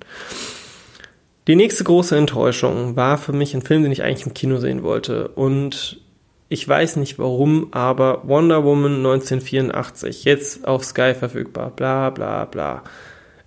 Die 1.48 1.56
nächste 1.56 1.84
große 1.84 2.18
Enttäuschung 2.18 2.96
war 2.96 3.18
für 3.18 3.34
mich 3.34 3.54
ein 3.54 3.62
Film, 3.62 3.84
den 3.84 3.92
ich 3.92 4.02
eigentlich 4.02 4.26
im 4.26 4.34
Kino 4.34 4.58
sehen 4.58 4.82
wollte. 4.82 5.28
Und 5.30 6.00
ich 6.48 6.68
weiß 6.68 6.98
nicht 6.98 7.18
warum, 7.18 7.70
aber 7.72 8.28
Wonder 8.28 8.64
Woman 8.64 8.98
1984, 8.98 10.24
jetzt 10.26 10.68
auf 10.68 10.84
Sky 10.84 11.14
verfügbar, 11.14 11.72
bla 11.72 12.12
bla 12.12 12.46
bla. 12.46 12.84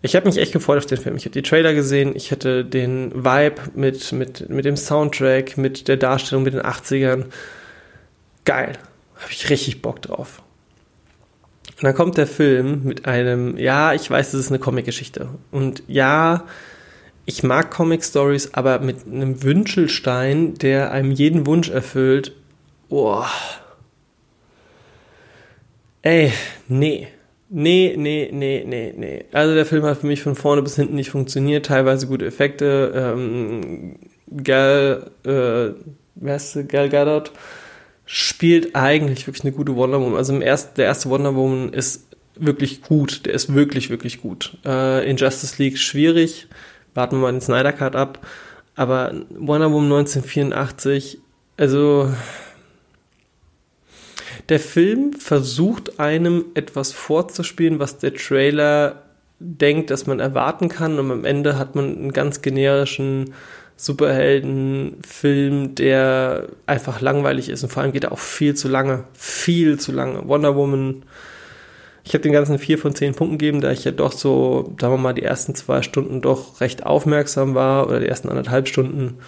Ich 0.01 0.15
habe 0.15 0.27
mich 0.27 0.39
echt 0.39 0.53
gefreut 0.53 0.79
auf 0.79 0.87
den 0.87 0.99
Film. 0.99 1.17
Ich 1.17 1.25
habe 1.25 1.33
die 1.33 1.43
Trailer 1.43 1.75
gesehen, 1.75 2.15
ich 2.15 2.31
hatte 2.31 2.65
den 2.65 3.13
Vibe 3.25 3.63
mit, 3.75 4.13
mit, 4.13 4.49
mit 4.49 4.65
dem 4.65 4.77
Soundtrack, 4.77 5.57
mit 5.57 5.89
der 5.89 5.97
Darstellung 5.97 6.45
mit 6.45 6.55
den 6.55 6.63
80ern. 6.63 7.27
Geil. 8.45 8.79
Habe 9.17 9.33
ich 9.33 9.51
richtig 9.51 9.83
Bock 9.83 10.01
drauf. 10.03 10.43
Und 11.77 11.85
dann 11.85 11.95
kommt 11.95 12.17
der 12.17 12.29
Film 12.29 12.83
mit 12.85 13.07
einem, 13.07 13.57
ja, 13.57 13.93
ich 13.93 14.09
weiß, 14.09 14.33
das 14.33 14.41
ist 14.41 14.51
eine 14.51 14.61
Comic-Geschichte. 14.61 15.29
Und 15.51 15.83
ja, 15.89 16.45
ich 17.25 17.43
mag 17.43 17.71
Comic-Stories, 17.71 18.55
aber 18.55 18.79
mit 18.79 19.07
einem 19.07 19.43
Wünschelstein, 19.43 20.55
der 20.55 20.93
einem 20.93 21.11
jeden 21.11 21.47
Wunsch 21.47 21.71
erfüllt 21.71 22.33
Boah. 22.89 23.29
Ey, 26.03 26.33
nee. 26.69 27.09
Nee, 27.51 27.95
nee, 27.97 28.29
nee, 28.31 28.65
nee, 28.67 28.95
nee. 28.97 29.25
Also 29.33 29.55
der 29.55 29.65
Film 29.65 29.85
hat 29.85 29.99
für 29.99 30.07
mich 30.07 30.23
von 30.23 30.35
vorne 30.35 30.63
bis 30.63 30.77
hinten 30.77 30.97
nicht 30.97 31.11
funktioniert. 31.11 31.67
Teilweise 31.67 32.07
gute 32.07 32.27
Effekte. 32.27 32.93
Ähm, 32.95 33.97
Gal, 34.43 35.11
äh, 35.25 35.71
wer 36.15 36.39
sie? 36.39 36.65
Gal 36.65 36.89
Gadot 36.91 37.33
spielt 38.05 38.75
eigentlich 38.75 39.27
wirklich 39.27 39.45
eine 39.45 39.53
gute 39.53 39.77
Wonder 39.77 40.01
Woman. 40.01 40.17
Also 40.17 40.35
im 40.35 40.43
ersten, 40.43 40.75
der 40.77 40.87
erste 40.87 41.11
Wonder 41.11 41.35
Woman 41.35 41.73
ist 41.73 42.07
wirklich 42.37 42.83
gut. 42.83 43.27
Der 43.27 43.35
ist 43.35 43.55
wirklich, 43.55 43.91
wirklich 43.91 44.21
gut. 44.21 44.57
Äh, 44.65 45.09
in 45.09 45.17
Justice 45.17 45.63
League 45.63 45.79
schwierig. 45.79 46.49
Warten 46.95 47.17
wir 47.17 47.23
mal 47.23 47.33
den 47.33 47.41
Snyder 47.41 47.73
Cut 47.73 47.97
ab. 47.97 48.27
Aber 48.77 49.13
Wonder 49.31 49.73
Woman 49.73 49.93
1984, 49.93 51.19
also 51.57 52.11
der 54.49 54.61
Film 54.61 55.13
versucht 55.13 56.01
einem 56.01 56.47
etwas 56.55 56.93
vorzuspielen, 56.93 57.79
was 57.79 57.99
der 57.99 58.15
Trailer 58.15 59.03
denkt, 59.41 59.91
dass 59.91 60.07
man 60.07 60.21
erwarten 60.21 60.69
kann 60.69 60.99
und 60.99 61.11
am 61.11 61.25
Ende 61.25 61.59
hat 61.59 61.75
man 61.75 61.97
einen 61.97 62.13
ganz 62.13 62.43
generischen 62.43 63.35
Superheldenfilm, 63.77 65.75
der 65.77 66.49
einfach 66.67 67.01
langweilig 67.01 67.49
ist 67.49 67.63
und 67.63 67.71
vor 67.71 67.83
allem 67.83 67.93
geht 67.93 68.05
er 68.05 68.13
auch 68.13 68.19
viel 68.19 68.55
zu 68.55 68.69
lange. 68.69 69.05
Viel 69.15 69.79
zu 69.79 69.93
lange. 69.93 70.27
Wonder 70.27 70.57
Woman. 70.57 71.05
Ich 72.03 72.15
habe 72.15 72.23
den 72.23 72.33
ganzen 72.33 72.59
vier 72.59 72.79
von 72.79 72.95
zehn 72.95 73.15
Punkten 73.15 73.39
gegeben, 73.39 73.61
da 73.61 73.71
ich 73.71 73.85
ja 73.85 73.93
doch 73.93 74.13
so, 74.13 74.75
sagen 74.81 74.95
wir 74.95 74.99
mal, 74.99 75.13
die 75.13 75.23
ersten 75.23 75.55
zwei 75.55 75.83
Stunden 75.83 76.23
doch 76.23 76.61
recht 76.61 76.87
aufmerksam 76.87 77.55
war 77.55 77.87
oder 77.87 78.01
die 78.01 78.09
ersten 78.09 78.31
anderthalb 78.31 78.67
Stunden. 78.67 79.19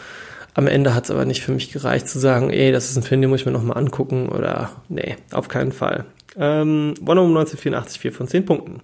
Am 0.55 0.67
Ende 0.67 0.95
hat 0.95 1.05
es 1.05 1.11
aber 1.11 1.25
nicht 1.25 1.43
für 1.43 1.53
mich 1.53 1.73
gereicht 1.73 2.09
zu 2.09 2.19
sagen, 2.19 2.51
ey, 2.51 2.73
das 2.73 2.91
ist 2.91 2.97
ein 2.97 3.03
Film, 3.03 3.21
den 3.21 3.31
muss 3.31 3.41
ich 3.41 3.47
mir 3.47 3.53
nochmal 3.53 3.79
angucken 3.79 4.29
oder 4.29 4.71
nee, 4.89 5.17
auf 5.31 5.49
keinen 5.49 5.73
Fall. 5.73 6.05
Ähm, 6.37 6.95
Wonder 7.01 7.23
Woman 7.23 7.39
1984, 7.39 8.01
4 8.01 8.13
von 8.13 8.29
10 8.29 8.45
Punkten. 8.45 8.81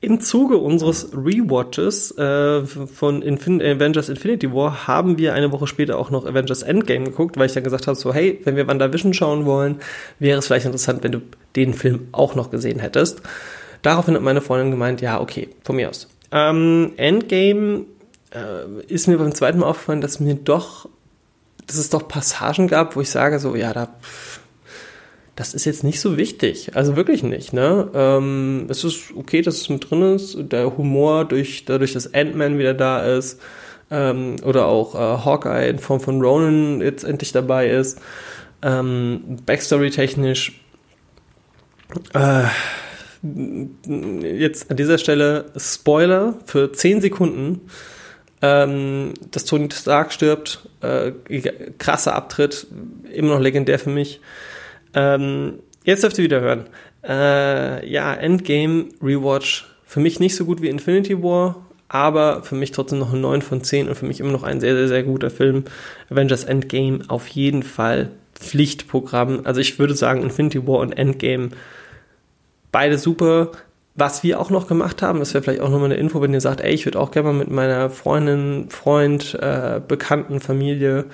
Im 0.00 0.20
Zuge 0.20 0.58
unseres 0.58 1.12
Rewatches 1.14 2.16
äh, 2.18 2.66
von 2.66 3.22
Infin 3.22 3.62
Avengers 3.62 4.10
Infinity 4.10 4.52
War 4.52 4.86
haben 4.86 5.16
wir 5.16 5.32
eine 5.32 5.50
Woche 5.50 5.66
später 5.66 5.96
auch 5.98 6.10
noch 6.10 6.26
Avengers 6.26 6.62
Endgame 6.62 7.06
geguckt, 7.06 7.38
weil 7.38 7.46
ich 7.46 7.54
dann 7.54 7.64
gesagt 7.64 7.86
habe, 7.86 7.96
so 7.96 8.12
hey, 8.12 8.38
wenn 8.44 8.54
wir 8.54 8.66
WandaVision 8.66 9.14
schauen 9.14 9.46
wollen, 9.46 9.76
wäre 10.18 10.38
es 10.38 10.46
vielleicht 10.46 10.66
interessant, 10.66 11.02
wenn 11.04 11.12
du 11.12 11.22
den 11.56 11.72
Film 11.72 12.08
auch 12.12 12.34
noch 12.34 12.50
gesehen 12.50 12.80
hättest. 12.80 13.22
Daraufhin 13.80 14.14
hat 14.14 14.22
meine 14.22 14.42
Freundin 14.42 14.70
gemeint, 14.70 15.00
ja, 15.00 15.20
okay, 15.20 15.48
von 15.62 15.76
mir 15.76 15.88
aus. 15.88 16.10
Ähm, 16.32 16.92
Endgame 16.98 17.86
äh, 18.34 18.82
ist 18.86 19.08
mir 19.08 19.18
beim 19.18 19.34
zweiten 19.34 19.58
Mal 19.58 19.66
aufgefallen, 19.66 20.00
dass 20.00 20.20
mir 20.20 20.34
doch, 20.34 20.88
dass 21.66 21.76
es 21.76 21.90
doch 21.90 22.08
Passagen 22.08 22.68
gab, 22.68 22.96
wo 22.96 23.00
ich 23.00 23.10
sage, 23.10 23.38
so, 23.38 23.54
ja, 23.54 23.72
da 23.72 23.88
das 25.36 25.52
ist 25.52 25.64
jetzt 25.64 25.82
nicht 25.82 26.00
so 26.00 26.16
wichtig. 26.16 26.76
Also 26.76 26.96
wirklich 26.96 27.22
nicht. 27.22 27.52
Ne? 27.52 27.88
Ähm, 27.94 28.66
es 28.68 28.84
ist 28.84 29.12
okay, 29.16 29.42
dass 29.42 29.56
es 29.56 29.68
mit 29.68 29.90
drin 29.90 30.02
ist. 30.14 30.36
Der 30.38 30.76
Humor, 30.76 31.24
durch, 31.24 31.64
dadurch, 31.64 31.92
dass 31.92 32.14
Ant-Man 32.14 32.58
wieder 32.58 32.74
da 32.74 33.04
ist. 33.04 33.40
Ähm, 33.90 34.36
oder 34.44 34.66
auch 34.66 34.94
äh, 34.94 35.24
Hawkeye 35.24 35.68
in 35.68 35.78
Form 35.78 36.00
von 36.00 36.20
Ronan 36.22 36.80
jetzt 36.80 37.04
endlich 37.04 37.32
dabei 37.32 37.68
ist. 37.68 38.00
Ähm, 38.62 39.38
Backstory-technisch. 39.44 40.60
Äh, 42.14 42.44
jetzt 44.22 44.70
an 44.70 44.76
dieser 44.76 44.98
Stelle 44.98 45.46
Spoiler 45.56 46.34
für 46.46 46.72
10 46.72 47.00
Sekunden. 47.00 47.60
Ähm, 48.42 49.14
dass 49.30 49.44
Tony 49.44 49.68
Stark 49.72 50.12
stirbt. 50.12 50.68
Äh, 50.80 51.12
krasser 51.78 52.14
Abtritt. 52.14 52.66
Immer 53.12 53.34
noch 53.34 53.40
legendär 53.40 53.78
für 53.78 53.90
mich. 53.90 54.20
Ähm, 54.94 55.60
jetzt 55.84 56.02
dürft 56.02 56.18
ihr 56.18 56.24
wieder 56.24 56.40
hören. 56.40 56.66
Äh, 57.06 57.88
ja, 57.88 58.14
Endgame 58.14 58.86
Rewatch. 59.02 59.66
Für 59.84 60.00
mich 60.00 60.20
nicht 60.20 60.36
so 60.36 60.44
gut 60.44 60.62
wie 60.62 60.68
Infinity 60.68 61.22
War, 61.22 61.64
aber 61.88 62.42
für 62.42 62.56
mich 62.56 62.72
trotzdem 62.72 62.98
noch 62.98 63.12
ein 63.12 63.20
9 63.20 63.42
von 63.42 63.62
10 63.62 63.88
und 63.88 63.94
für 63.94 64.06
mich 64.06 64.20
immer 64.20 64.32
noch 64.32 64.42
ein 64.42 64.60
sehr, 64.60 64.74
sehr, 64.74 64.88
sehr 64.88 65.02
guter 65.04 65.30
Film. 65.30 65.64
Avengers 66.10 66.44
Endgame 66.44 67.00
auf 67.08 67.28
jeden 67.28 67.62
Fall 67.62 68.10
Pflichtprogramm. 68.34 69.42
Also 69.44 69.60
ich 69.60 69.78
würde 69.78 69.94
sagen, 69.94 70.22
Infinity 70.22 70.66
War 70.66 70.80
und 70.80 70.92
Endgame 70.92 71.50
beide 72.72 72.98
super. 72.98 73.52
Was 73.96 74.22
wir 74.24 74.40
auch 74.40 74.50
noch 74.50 74.66
gemacht 74.66 75.02
haben, 75.02 75.20
das 75.20 75.34
wäre 75.34 75.44
vielleicht 75.44 75.60
auch 75.60 75.70
nochmal 75.70 75.86
eine 75.86 75.94
Info, 75.94 76.20
wenn 76.20 76.34
ihr 76.34 76.40
sagt, 76.40 76.60
ey, 76.60 76.72
ich 76.72 76.84
würde 76.84 76.98
auch 76.98 77.12
gerne 77.12 77.28
mal 77.28 77.38
mit 77.38 77.50
meiner 77.50 77.90
Freundin, 77.90 78.68
Freund, 78.68 79.38
äh, 79.40 79.80
Bekannten, 79.86 80.40
Familie 80.40 81.06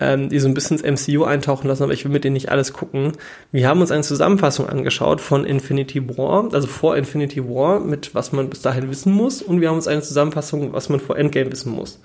ähm, 0.00 0.30
die 0.30 0.40
so 0.40 0.48
ein 0.48 0.54
bisschen 0.54 0.78
ins 0.78 1.08
MCU 1.08 1.24
eintauchen 1.24 1.68
lassen, 1.68 1.82
aber 1.82 1.92
ich 1.92 2.04
will 2.04 2.10
mit 2.10 2.24
denen 2.24 2.32
nicht 2.32 2.50
alles 2.50 2.72
gucken. 2.72 3.12
Wir 3.52 3.68
haben 3.68 3.80
uns 3.80 3.90
eine 3.90 4.02
Zusammenfassung 4.02 4.68
angeschaut 4.68 5.20
von 5.20 5.44
Infinity 5.44 6.16
War, 6.16 6.48
also 6.52 6.66
vor 6.66 6.96
Infinity 6.96 7.44
War, 7.44 7.80
mit 7.80 8.14
was 8.14 8.32
man 8.32 8.48
bis 8.48 8.62
dahin 8.62 8.90
wissen 8.90 9.12
muss, 9.12 9.42
und 9.42 9.60
wir 9.60 9.68
haben 9.68 9.76
uns 9.76 9.86
eine 9.86 10.02
Zusammenfassung, 10.02 10.72
was 10.72 10.88
man 10.88 11.00
vor 11.00 11.18
Endgame 11.18 11.52
wissen 11.52 11.72
muss. 11.72 12.00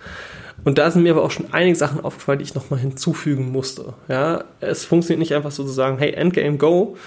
Und 0.64 0.78
da 0.78 0.90
sind 0.90 1.04
mir 1.04 1.12
aber 1.12 1.24
auch 1.24 1.32
schon 1.32 1.48
einige 1.54 1.76
Sachen 1.76 2.04
aufgefallen, 2.04 2.40
die 2.40 2.46
ich 2.46 2.56
nochmal 2.56 2.80
hinzufügen 2.80 3.52
musste. 3.52 3.94
Ja, 4.08 4.46
es 4.60 4.84
funktioniert 4.84 5.20
nicht 5.20 5.36
einfach 5.36 5.52
so 5.52 5.64
zu 5.64 5.72
sagen, 5.72 5.98
hey, 6.00 6.12
Endgame, 6.12 6.58
go, 6.58 6.98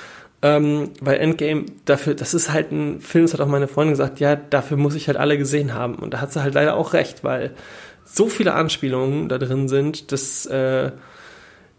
ähm, 0.40 0.90
weil 1.01 1.18
Endgame, 1.18 1.66
dafür, 1.85 2.14
das 2.14 2.35
ist 2.35 2.53
halt 2.53 2.70
ein 2.70 3.01
Film, 3.01 3.24
das 3.24 3.35
hat 3.35 3.40
auch 3.40 3.48
meine 3.48 3.68
Freundin 3.68 3.92
gesagt, 3.92 4.20
ja, 4.20 4.37
dafür 4.37 4.77
muss 4.77 4.94
ich 4.94 5.09
halt 5.09 5.16
alle 5.18 5.37
gesehen 5.37 5.74
haben. 5.74 5.96
Und 5.96 6.14
da 6.14 6.20
hat 6.20 6.33
sie 6.33 6.42
halt 6.42 6.55
leider 6.55 6.77
auch 6.77 6.92
recht, 6.92 7.24
weil 7.24 7.55
so 8.05 8.29
viele 8.29 8.55
Anspielungen 8.55 9.29
da 9.29 9.38
drin 9.38 9.68
sind, 9.68 10.12
dass 10.12 10.46
äh, 10.46 10.92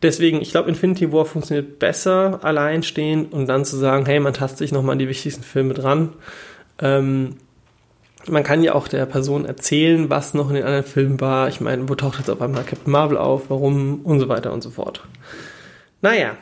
deswegen, 0.01 0.41
ich 0.41 0.51
glaube, 0.51 0.69
Infinity 0.69 1.11
War 1.11 1.25
funktioniert 1.25 1.79
besser 1.79 2.39
alleinstehend 2.43 3.31
und 3.31 3.47
dann 3.47 3.65
zu 3.65 3.77
sagen, 3.77 4.05
hey, 4.05 4.19
man 4.19 4.33
tastet 4.33 4.59
sich 4.59 4.71
nochmal 4.71 4.93
an 4.93 4.99
die 4.99 5.07
wichtigsten 5.07 5.43
Filme 5.43 5.73
dran. 5.73 6.13
Ähm, 6.79 7.37
man 8.27 8.43
kann 8.43 8.61
ja 8.61 8.75
auch 8.75 8.89
der 8.89 9.05
Person 9.05 9.45
erzählen, 9.45 10.09
was 10.09 10.33
noch 10.33 10.49
in 10.49 10.55
den 10.55 10.65
anderen 10.65 10.83
Filmen 10.83 11.21
war. 11.21 11.47
Ich 11.47 11.61
meine, 11.61 11.87
wo 11.87 11.95
taucht 11.95 12.19
jetzt 12.19 12.29
auf 12.29 12.41
einmal 12.41 12.63
Captain 12.63 12.91
Marvel 12.91 13.17
auf, 13.17 13.49
warum 13.49 14.01
und 14.01 14.19
so 14.19 14.27
weiter 14.27 14.51
und 14.51 14.61
so 14.61 14.69
fort. 14.69 15.01
Naja, 16.01 16.35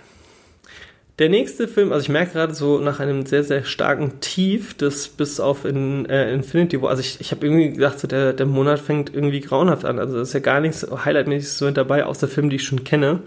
der 1.19 1.29
nächste 1.29 1.67
Film, 1.67 1.91
also 1.91 2.03
ich 2.03 2.09
merke 2.09 2.33
gerade 2.33 2.53
so 2.53 2.77
nach 2.79 2.99
einem 2.99 3.25
sehr, 3.25 3.43
sehr 3.43 3.63
starken 3.63 4.19
Tief, 4.19 4.75
das 4.75 5.07
bis 5.07 5.39
auf 5.39 5.65
in, 5.65 6.05
äh, 6.05 6.31
Infinity 6.31 6.79
War, 6.81 6.91
also 6.91 7.01
ich, 7.01 7.19
ich 7.19 7.31
habe 7.31 7.45
irgendwie 7.45 7.71
gedacht, 7.71 7.99
so 7.99 8.07
der, 8.07 8.33
der 8.33 8.45
Monat 8.45 8.79
fängt 8.79 9.13
irgendwie 9.15 9.39
grauenhaft 9.39 9.83
an. 9.83 9.97
Also 9.97 10.17
das 10.19 10.29
ist 10.29 10.33
ja 10.33 10.41
gar 10.41 10.59
nichts 10.59 10.85
highlightmäßig 11.05 11.51
so 11.53 11.71
dabei, 11.71 12.05
außer 12.05 12.27
Filme, 12.27 12.49
die 12.49 12.57
ich 12.57 12.63
schon 12.63 12.83
kenne. 12.83 13.21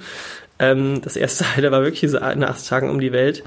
Ähm, 0.60 1.00
das 1.02 1.16
erste 1.16 1.44
Highlight 1.56 1.72
war 1.72 1.82
wirklich 1.82 2.08
so 2.08 2.18
in 2.18 2.44
acht 2.44 2.66
Tagen 2.66 2.90
um 2.90 3.00
die 3.00 3.12
Welt. 3.12 3.42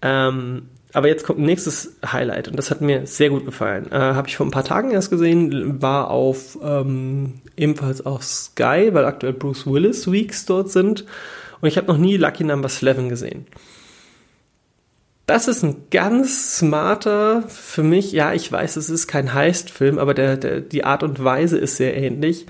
Ähm, 0.00 0.62
aber 0.94 1.08
jetzt 1.08 1.26
kommt 1.26 1.40
ein 1.40 1.44
nächstes 1.44 1.96
Highlight 2.06 2.48
und 2.48 2.56
das 2.56 2.70
hat 2.70 2.80
mir 2.80 3.06
sehr 3.06 3.28
gut 3.28 3.44
gefallen. 3.44 3.90
Äh, 3.90 3.98
habe 3.98 4.28
ich 4.28 4.36
vor 4.36 4.46
ein 4.46 4.52
paar 4.52 4.64
Tagen 4.64 4.92
erst 4.92 5.10
gesehen, 5.10 5.82
war 5.82 6.10
auf 6.10 6.56
ähm, 6.62 7.40
ebenfalls 7.56 8.06
auf 8.06 8.22
Sky, 8.22 8.90
weil 8.92 9.04
aktuell 9.04 9.32
Bruce 9.34 9.66
Willis 9.66 10.10
Weeks 10.10 10.46
dort 10.46 10.70
sind. 10.70 11.04
Und 11.60 11.68
ich 11.68 11.76
habe 11.76 11.88
noch 11.88 11.98
nie 11.98 12.16
Lucky 12.16 12.44
Number 12.44 12.68
11 12.68 13.08
gesehen. 13.08 13.46
Das 15.26 15.48
ist 15.48 15.62
ein 15.62 15.76
ganz 15.90 16.58
smarter, 16.58 17.44
für 17.48 17.82
mich, 17.82 18.12
ja, 18.12 18.34
ich 18.34 18.50
weiß, 18.50 18.76
es 18.76 18.90
ist 18.90 19.06
kein 19.06 19.32
Heist-Film, 19.32 19.98
aber 19.98 20.12
der, 20.12 20.36
der, 20.36 20.60
die 20.60 20.84
Art 20.84 21.02
und 21.02 21.22
Weise 21.22 21.56
ist 21.56 21.78
sehr 21.78 21.96
ähnlich, 21.96 22.46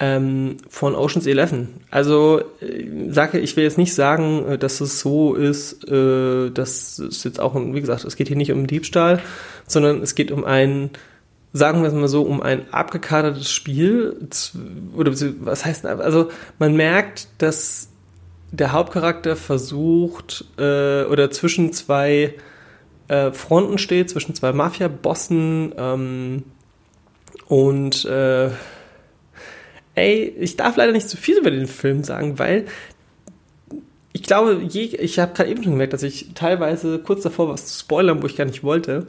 ähm, 0.00 0.56
von 0.68 0.96
Ocean's 0.96 1.26
Eleven. 1.26 1.68
Also, 1.90 2.40
äh, 2.60 3.10
sage, 3.10 3.38
ich 3.38 3.56
will 3.56 3.62
jetzt 3.62 3.78
nicht 3.78 3.94
sagen, 3.94 4.44
äh, 4.48 4.58
dass 4.58 4.80
es 4.80 4.98
so 4.98 5.34
ist, 5.34 5.86
äh, 5.88 6.50
dass 6.50 6.98
es 6.98 7.22
jetzt 7.22 7.38
auch, 7.38 7.54
wie 7.54 7.80
gesagt, 7.80 8.04
es 8.04 8.16
geht 8.16 8.26
hier 8.26 8.36
nicht 8.36 8.50
um 8.50 8.66
Diebstahl, 8.66 9.22
sondern 9.68 10.02
es 10.02 10.16
geht 10.16 10.32
um 10.32 10.44
ein, 10.44 10.90
sagen 11.52 11.82
wir 11.82 11.88
es 11.88 11.94
mal 11.94 12.08
so, 12.08 12.22
um 12.22 12.42
ein 12.42 12.72
abgekadertes 12.72 13.52
Spiel, 13.52 14.16
oder 14.96 15.12
was 15.40 15.64
heißt, 15.64 15.86
also 15.86 16.30
man 16.58 16.74
merkt, 16.74 17.28
dass 17.38 17.89
der 18.52 18.72
Hauptcharakter 18.72 19.36
versucht 19.36 20.44
äh, 20.58 21.04
oder 21.04 21.30
zwischen 21.30 21.72
zwei 21.72 22.34
äh, 23.08 23.32
Fronten 23.32 23.78
steht, 23.78 24.10
zwischen 24.10 24.34
zwei 24.34 24.52
Mafia-Bossen 24.52 25.74
ähm, 25.76 26.42
und 27.46 28.04
äh, 28.04 28.50
ey, 29.94 30.34
ich 30.38 30.56
darf 30.56 30.76
leider 30.76 30.92
nicht 30.92 31.08
zu 31.08 31.16
viel 31.16 31.38
über 31.38 31.50
den 31.50 31.66
Film 31.66 32.04
sagen, 32.04 32.38
weil 32.38 32.66
ich 34.12 34.22
glaube, 34.22 34.60
je, 34.68 34.82
ich 34.82 35.18
habe 35.18 35.34
gerade 35.34 35.50
eben 35.50 35.62
schon 35.62 35.72
gemerkt, 35.72 35.92
dass 35.92 36.02
ich 36.02 36.30
teilweise 36.34 36.98
kurz 36.98 37.22
davor 37.22 37.48
was 37.48 37.66
zu 37.66 37.78
spoilern, 37.80 38.22
wo 38.22 38.26
ich 38.26 38.36
gar 38.36 38.44
nicht 38.44 38.64
wollte. 38.64 39.06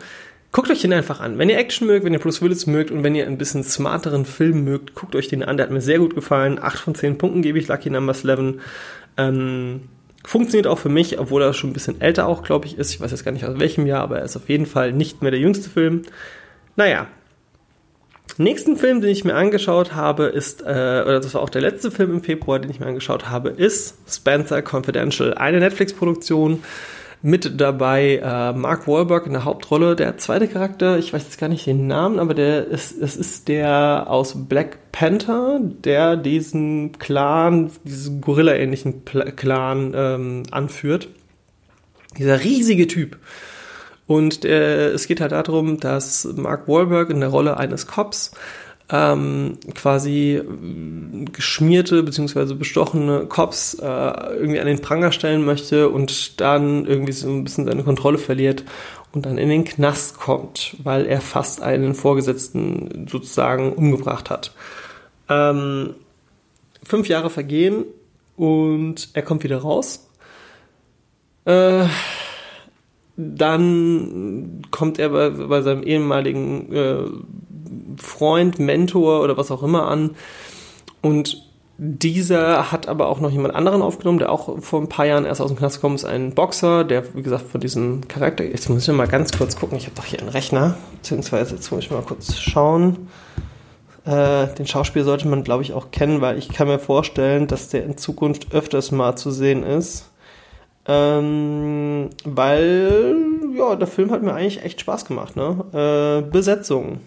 Guckt 0.51 0.69
euch 0.69 0.81
den 0.81 0.91
einfach 0.91 1.21
an. 1.21 1.37
Wenn 1.37 1.49
ihr 1.49 1.57
Action 1.57 1.87
mögt, 1.87 2.03
wenn 2.03 2.13
ihr 2.13 2.19
Bruce 2.19 2.41
Willis 2.41 2.67
mögt 2.67 2.91
und 2.91 3.03
wenn 3.03 3.15
ihr 3.15 3.25
ein 3.25 3.37
bisschen 3.37 3.63
smarteren 3.63 4.25
Film 4.25 4.65
mögt, 4.65 4.95
guckt 4.95 5.15
euch 5.15 5.29
den 5.29 5.43
an. 5.43 5.55
Der 5.55 5.67
hat 5.67 5.73
mir 5.73 5.81
sehr 5.81 5.99
gut 5.99 6.13
gefallen. 6.13 6.59
8 6.61 6.77
von 6.77 6.93
10 6.93 7.17
Punkten 7.17 7.41
gebe 7.41 7.57
ich 7.57 7.69
Lucky 7.69 7.89
Number 7.89 8.13
11. 8.13 8.55
Ähm, 9.27 9.89
funktioniert 10.23 10.67
auch 10.67 10.79
für 10.79 10.89
mich, 10.89 11.19
obwohl 11.19 11.41
er 11.41 11.53
schon 11.53 11.71
ein 11.71 11.73
bisschen 11.73 12.01
älter 12.01 12.27
auch, 12.27 12.43
glaube 12.43 12.67
ich, 12.67 12.77
ist. 12.77 12.93
Ich 12.93 13.01
weiß 13.01 13.11
jetzt 13.11 13.25
gar 13.25 13.31
nicht 13.31 13.45
aus 13.45 13.59
welchem 13.59 13.85
Jahr, 13.85 14.01
aber 14.01 14.19
er 14.19 14.25
ist 14.25 14.35
auf 14.35 14.49
jeden 14.49 14.65
Fall 14.65 14.93
nicht 14.93 15.21
mehr 15.21 15.31
der 15.31 15.39
jüngste 15.39 15.69
Film. 15.69 16.03
Naja. 16.75 17.07
Nächsten 18.37 18.77
Film, 18.77 19.01
den 19.01 19.09
ich 19.09 19.25
mir 19.25 19.35
angeschaut 19.35 19.93
habe, 19.93 20.25
ist, 20.25 20.61
äh, 20.61 20.63
oder 20.63 21.19
das 21.19 21.33
war 21.33 21.41
auch 21.41 21.49
der 21.49 21.61
letzte 21.61 21.91
Film 21.91 22.11
im 22.11 22.23
Februar, 22.23 22.59
den 22.59 22.71
ich 22.71 22.79
mir 22.79 22.85
angeschaut 22.85 23.29
habe, 23.29 23.49
ist 23.49 23.97
Spencer 24.07 24.63
Confidential. 24.63 25.33
Eine 25.33 25.59
Netflix-Produktion 25.59 26.63
mit 27.21 27.59
dabei 27.61 28.17
äh, 28.17 28.53
Mark 28.53 28.87
Wahlberg 28.87 29.27
in 29.27 29.33
der 29.33 29.45
Hauptrolle. 29.45 29.95
Der 29.95 30.17
zweite 30.17 30.47
Charakter, 30.47 30.97
ich 30.97 31.13
weiß 31.13 31.23
jetzt 31.23 31.39
gar 31.39 31.49
nicht 31.49 31.67
den 31.67 31.87
Namen, 31.87 32.19
aber 32.19 32.33
der 32.33 32.67
ist, 32.67 32.99
es 32.99 33.15
ist 33.15 33.47
der 33.47 34.05
aus 34.07 34.47
Black 34.47 34.91
Panther, 34.91 35.59
der 35.61 36.17
diesen 36.17 36.93
Clan, 36.97 37.71
diesen 37.83 38.21
Gorilla-ähnlichen 38.21 39.05
Clan 39.05 39.93
ähm, 39.95 40.43
anführt. 40.51 41.09
Dieser 42.17 42.43
riesige 42.43 42.87
Typ. 42.87 43.17
Und 44.07 44.43
äh, 44.43 44.89
es 44.89 45.07
geht 45.07 45.21
halt 45.21 45.31
darum, 45.31 45.79
dass 45.79 46.27
Mark 46.35 46.67
Wahlberg 46.67 47.09
in 47.11 47.21
der 47.21 47.29
Rolle 47.29 47.57
eines 47.57 47.87
Cops 47.87 48.31
ähm, 48.91 49.57
quasi 49.73 50.35
äh, 50.35 51.25
geschmierte 51.31 52.03
bzw. 52.03 52.53
bestochene 52.55 53.25
Cops 53.27 53.75
äh, 53.75 53.85
irgendwie 53.85 54.59
an 54.59 54.67
den 54.67 54.81
Pranger 54.81 55.11
stellen 55.11 55.45
möchte 55.45 55.89
und 55.89 56.41
dann 56.41 56.85
irgendwie 56.85 57.13
so 57.13 57.29
ein 57.29 57.43
bisschen 57.43 57.65
seine 57.65 57.83
Kontrolle 57.83 58.17
verliert 58.17 58.65
und 59.13 59.25
dann 59.25 59.37
in 59.37 59.49
den 59.49 59.63
Knast 59.63 60.19
kommt, 60.19 60.75
weil 60.83 61.05
er 61.05 61.21
fast 61.21 61.61
einen 61.61 61.95
Vorgesetzten 61.95 63.07
sozusagen 63.09 63.73
umgebracht 63.73 64.29
hat. 64.29 64.53
Ähm, 65.29 65.95
fünf 66.83 67.07
Jahre 67.07 67.29
vergehen 67.29 67.85
und 68.35 69.09
er 69.13 69.21
kommt 69.21 69.43
wieder 69.43 69.57
raus. 69.57 70.09
Äh, 71.45 71.85
dann 73.17 74.61
kommt 74.71 74.99
er 74.99 75.09
bei, 75.09 75.29
bei 75.29 75.61
seinem 75.61 75.83
ehemaligen 75.83 76.73
äh, 76.73 77.03
Freund, 78.01 78.59
Mentor 78.59 79.21
oder 79.21 79.37
was 79.37 79.51
auch 79.51 79.63
immer 79.63 79.87
an. 79.87 80.11
Und 81.01 81.49
dieser 81.83 82.71
hat 82.71 82.87
aber 82.87 83.07
auch 83.07 83.19
noch 83.19 83.31
jemand 83.31 83.55
anderen 83.55 83.81
aufgenommen, 83.81 84.19
der 84.19 84.31
auch 84.31 84.59
vor 84.59 84.79
ein 84.79 84.87
paar 84.87 85.05
Jahren 85.05 85.25
erst 85.25 85.41
aus 85.41 85.49
dem 85.49 85.57
Knast 85.57 85.77
gekommen 85.77 85.95
ist, 85.95 86.05
ein 86.05 86.35
Boxer, 86.35 86.83
der, 86.83 87.15
wie 87.15 87.23
gesagt, 87.23 87.47
von 87.47 87.59
diesem 87.59 88.07
Charakter. 88.07 88.43
Jetzt 88.43 88.69
muss 88.69 88.87
ich 88.87 88.93
mal 88.93 89.07
ganz 89.07 89.35
kurz 89.35 89.55
gucken. 89.55 89.77
Ich 89.77 89.85
habe 89.85 89.95
doch 89.95 90.05
hier 90.05 90.19
einen 90.19 90.29
Rechner, 90.29 90.77
beziehungsweise 90.97 91.55
jetzt 91.55 91.71
muss 91.71 91.83
ich 91.83 91.89
mal 91.89 92.03
kurz 92.03 92.37
schauen. 92.37 93.07
Äh, 94.05 94.47
den 94.53 94.67
Schauspieler 94.67 95.05
sollte 95.05 95.27
man, 95.27 95.43
glaube 95.43 95.63
ich, 95.63 95.73
auch 95.73 95.89
kennen, 95.89 96.21
weil 96.21 96.37
ich 96.37 96.49
kann 96.49 96.67
mir 96.67 96.77
vorstellen, 96.77 97.47
dass 97.47 97.69
der 97.69 97.83
in 97.83 97.97
Zukunft 97.97 98.53
öfters 98.53 98.91
mal 98.91 99.15
zu 99.15 99.31
sehen 99.31 99.63
ist. 99.63 100.11
Ähm, 100.87 102.09
weil, 102.25 103.15
ja, 103.57 103.75
der 103.75 103.87
Film 103.87 104.11
hat 104.11 104.21
mir 104.21 104.33
eigentlich 104.33 104.63
echt 104.63 104.81
Spaß 104.81 105.05
gemacht, 105.05 105.35
ne? 105.35 105.65
Äh, 105.73 106.29
Besetzung. 106.29 106.99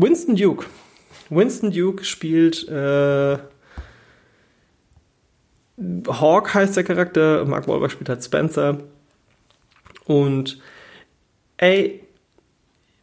Winston 0.00 0.36
Duke. 0.36 0.66
Winston 1.28 1.72
Duke 1.72 2.04
spielt 2.04 2.68
äh, 2.68 3.38
Hawk 6.08 6.54
heißt 6.54 6.76
der 6.76 6.84
Charakter, 6.84 7.44
Mark 7.44 7.66
Wahlberg 7.66 7.90
spielt 7.90 8.08
halt 8.08 8.24
Spencer. 8.24 8.78
Und 10.04 10.60
ey, 11.56 12.00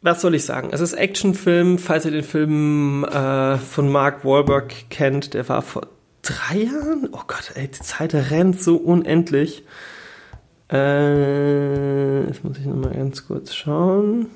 was 0.02 0.22
soll 0.22 0.36
ich 0.36 0.46
sagen? 0.46 0.70
Es 0.72 0.82
ist 0.82 0.94
Actionfilm, 0.94 1.78
falls 1.80 2.06
ihr 2.06 2.12
den 2.12 2.24
Film 2.24 3.04
äh, 3.04 3.58
von 3.58 3.92
Mark 3.92 4.24
Wahlberg 4.24 4.90
kennt, 4.90 5.34
der 5.34 5.48
war 5.50 5.62
vor 5.62 5.88
drei 6.22 6.60
Jahren? 6.60 7.10
Oh 7.12 7.24
Gott, 7.28 7.52
ey, 7.56 7.68
die 7.68 7.80
Zeit 7.80 8.14
rennt 8.14 8.62
so 8.62 8.78
unendlich. 8.78 9.64
Äh, 10.72 12.26
jetzt 12.28 12.44
muss 12.44 12.58
ich 12.58 12.66
nochmal 12.66 12.94
ganz 12.94 13.28
kurz 13.28 13.54
schauen. 13.54 14.28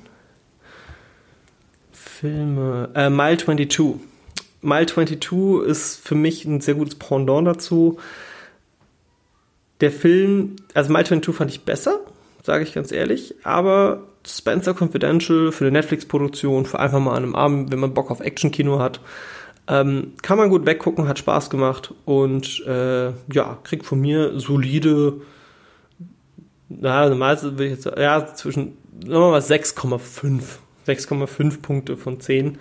Filme. 2.20 2.90
Äh, 2.94 3.08
Mile 3.08 3.38
22. 3.38 3.94
Mile 4.60 4.86
22 4.86 5.66
ist 5.66 6.06
für 6.06 6.14
mich 6.14 6.44
ein 6.44 6.60
sehr 6.60 6.74
gutes 6.74 6.96
Pendant 6.96 7.46
dazu. 7.46 7.98
Der 9.80 9.90
Film, 9.90 10.56
also 10.74 10.92
Mile 10.92 11.04
22 11.04 11.34
fand 11.34 11.50
ich 11.50 11.62
besser, 11.62 12.00
sage 12.42 12.64
ich 12.64 12.74
ganz 12.74 12.92
ehrlich, 12.92 13.36
aber 13.42 14.02
Spencer 14.26 14.74
Confidential 14.78 15.50
für 15.50 15.64
eine 15.64 15.72
Netflix-Produktion, 15.72 16.66
für 16.66 16.78
einfach 16.78 17.00
mal 17.00 17.12
an 17.12 17.22
einem 17.22 17.34
Abend, 17.34 17.72
wenn 17.72 17.78
man 17.78 17.94
Bock 17.94 18.10
auf 18.10 18.20
Action-Kino 18.20 18.78
hat, 18.78 19.00
ähm, 19.66 20.12
kann 20.20 20.36
man 20.36 20.50
gut 20.50 20.66
weggucken, 20.66 21.08
hat 21.08 21.18
Spaß 21.18 21.48
gemacht 21.48 21.94
und 22.04 22.62
äh, 22.66 23.12
ja, 23.32 23.56
kriegt 23.64 23.86
von 23.86 23.98
mir 23.98 24.38
solide, 24.38 25.22
na, 26.68 27.08
normalerweise 27.08 27.56
will 27.56 27.68
ich 27.68 27.72
jetzt, 27.72 27.86
ja, 27.86 28.26
zwischen, 28.34 28.76
sagen 29.00 29.22
wir 29.22 29.30
mal 29.30 29.40
6,5 29.40 30.42
6,5 30.90 31.62
Punkte 31.62 31.96
von 31.96 32.20
10. 32.20 32.58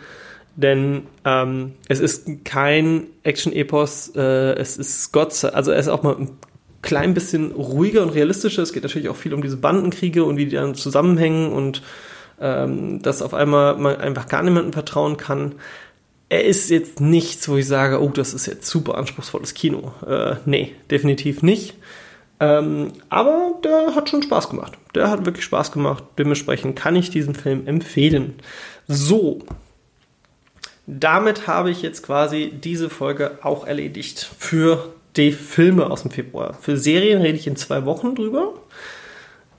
Denn 0.56 1.04
ähm, 1.26 1.74
es 1.88 2.00
ist 2.00 2.44
kein 2.44 3.08
Action-Epos, 3.24 4.14
äh, 4.16 4.54
es 4.56 4.78
ist 4.78 5.12
Gott, 5.14 5.44
also 5.46 5.72
er 5.72 5.80
ist 5.80 5.88
auch 5.88 6.04
mal 6.04 6.16
ein 6.16 6.30
klein 6.82 7.14
bisschen 7.14 7.52
ruhiger 7.52 8.02
und 8.02 8.10
realistischer. 8.10 8.62
Es 8.62 8.74
geht 8.74 8.84
natürlich 8.84 9.10
auch 9.10 9.16
viel 9.16 9.34
um 9.34 9.42
diese 9.42 9.58
Bandenkriege 9.58 10.24
und 10.24 10.38
wie 10.38 10.46
die 10.46 10.56
dann 10.56 10.76
zusammenhängen 10.76 11.52
und 11.52 11.82
ähm, 12.42 13.02
dass 13.02 13.22
auf 13.22 13.34
einmal 13.34 13.78
man 13.78 13.98
einfach 13.98 14.28
gar 14.28 14.44
niemandem 14.44 14.74
vertrauen 14.74 15.18
kann. 15.18 15.56
Er 16.30 16.46
ist 16.46 16.70
jetzt 16.70 17.02
nichts, 17.02 17.50
wo 17.50 17.58
ich 17.58 17.68
sage, 17.68 18.02
oh, 18.02 18.10
das 18.10 18.34
ist 18.34 18.46
jetzt 18.46 18.68
super 18.68 18.98
anspruchsvolles 18.98 19.54
Kino. 19.54 19.94
Äh, 20.06 20.36
nee, 20.46 20.74
definitiv 20.92 21.42
nicht. 21.42 21.76
Ähm, 22.40 22.94
aber 23.10 23.56
der 23.64 23.96
hat 23.96 24.10
schon 24.10 24.24
Spaß 24.24 24.50
gemacht. 24.50 24.74
Der 24.96 25.10
hat 25.10 25.26
wirklich 25.26 25.46
Spaß 25.46 25.72
gemacht. 25.72 26.04
Dementsprechend 26.18 26.76
kann 26.76 26.96
ich 26.96 27.10
diesen 27.10 27.36
Film 27.36 27.68
empfehlen. 27.68 28.36
So. 28.88 29.40
Damit 30.88 31.48
habe 31.48 31.70
ich 31.70 31.82
jetzt 31.82 32.02
quasi 32.02 32.52
diese 32.52 32.90
Folge 32.90 33.40
auch 33.44 33.68
erledigt 33.68 34.28
für 34.40 34.94
die 35.18 35.32
Filme 35.32 35.92
aus 35.92 36.02
dem 36.02 36.12
Februar. 36.12 36.54
Für 36.54 36.78
Serien 36.78 37.22
rede 37.22 37.38
ich 37.38 37.46
in 37.46 37.56
zwei 37.56 37.86
Wochen 37.86 38.16
drüber. 38.16 38.54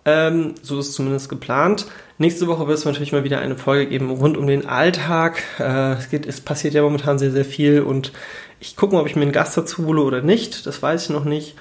Ähm, 0.05 0.55
so 0.63 0.81
ist 0.81 0.89
es 0.89 0.95
zumindest 0.95 1.29
geplant. 1.29 1.87
Nächste 2.19 2.47
Woche 2.47 2.67
wird 2.67 2.79
es 2.79 2.85
natürlich 2.85 3.13
mal 3.13 3.25
wieder 3.25 3.41
eine 3.41 3.57
Folge 3.57 3.87
geben 3.87 4.11
rund 4.11 4.37
um 4.37 4.47
den 4.47 4.67
Alltag. 4.67 5.43
Äh, 5.59 5.93
es, 5.93 6.11
geht, 6.11 6.27
es 6.27 6.41
passiert 6.41 6.75
ja 6.75 6.83
momentan 6.83 7.19
sehr, 7.19 7.31
sehr 7.31 7.45
viel 7.45 7.83
und 7.83 8.13
ich 8.59 8.77
gucke 8.77 8.95
mal, 8.95 9.01
ob 9.01 9.07
ich 9.07 9.17
mir 9.17 9.23
einen 9.23 9.33
Gast 9.33 9.57
dazu 9.57 9.87
hole 9.87 10.03
oder 10.03 10.23
nicht. 10.23 10.67
Das 10.67 10.83
weiß 10.83 11.05
ich 11.05 11.11
noch 11.11 11.25
nicht. 11.25 11.55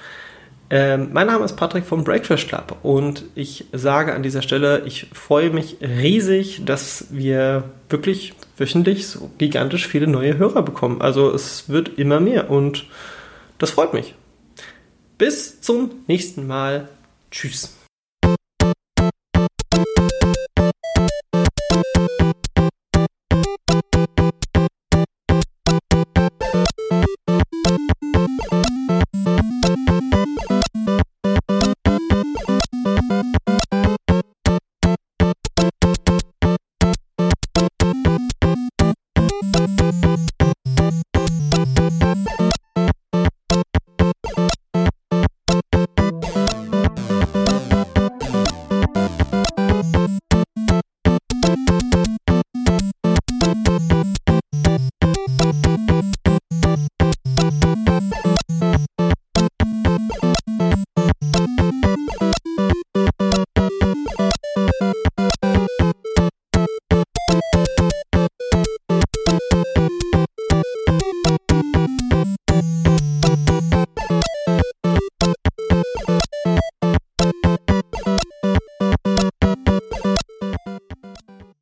Ähm, 0.72 1.08
mein 1.12 1.26
Name 1.26 1.44
ist 1.44 1.56
Patrick 1.56 1.84
vom 1.84 2.04
Breakfast 2.04 2.46
Club 2.46 2.76
und 2.84 3.24
ich 3.34 3.66
sage 3.72 4.14
an 4.14 4.22
dieser 4.22 4.40
Stelle, 4.40 4.84
ich 4.86 5.08
freue 5.12 5.50
mich 5.50 5.78
riesig, 5.80 6.64
dass 6.64 7.06
wir 7.10 7.64
wirklich 7.88 8.34
wöchentlich 8.56 9.08
so 9.08 9.32
gigantisch 9.36 9.88
viele 9.88 10.06
neue 10.06 10.38
Hörer 10.38 10.62
bekommen. 10.62 11.02
Also 11.02 11.34
es 11.34 11.68
wird 11.68 11.98
immer 11.98 12.20
mehr 12.20 12.50
und 12.50 12.86
das 13.58 13.72
freut 13.72 13.92
mich. 13.94 14.14
Bis 15.18 15.60
zum 15.60 15.90
nächsten 16.06 16.46
Mal. 16.46 16.88
Tschüss. 17.32 17.79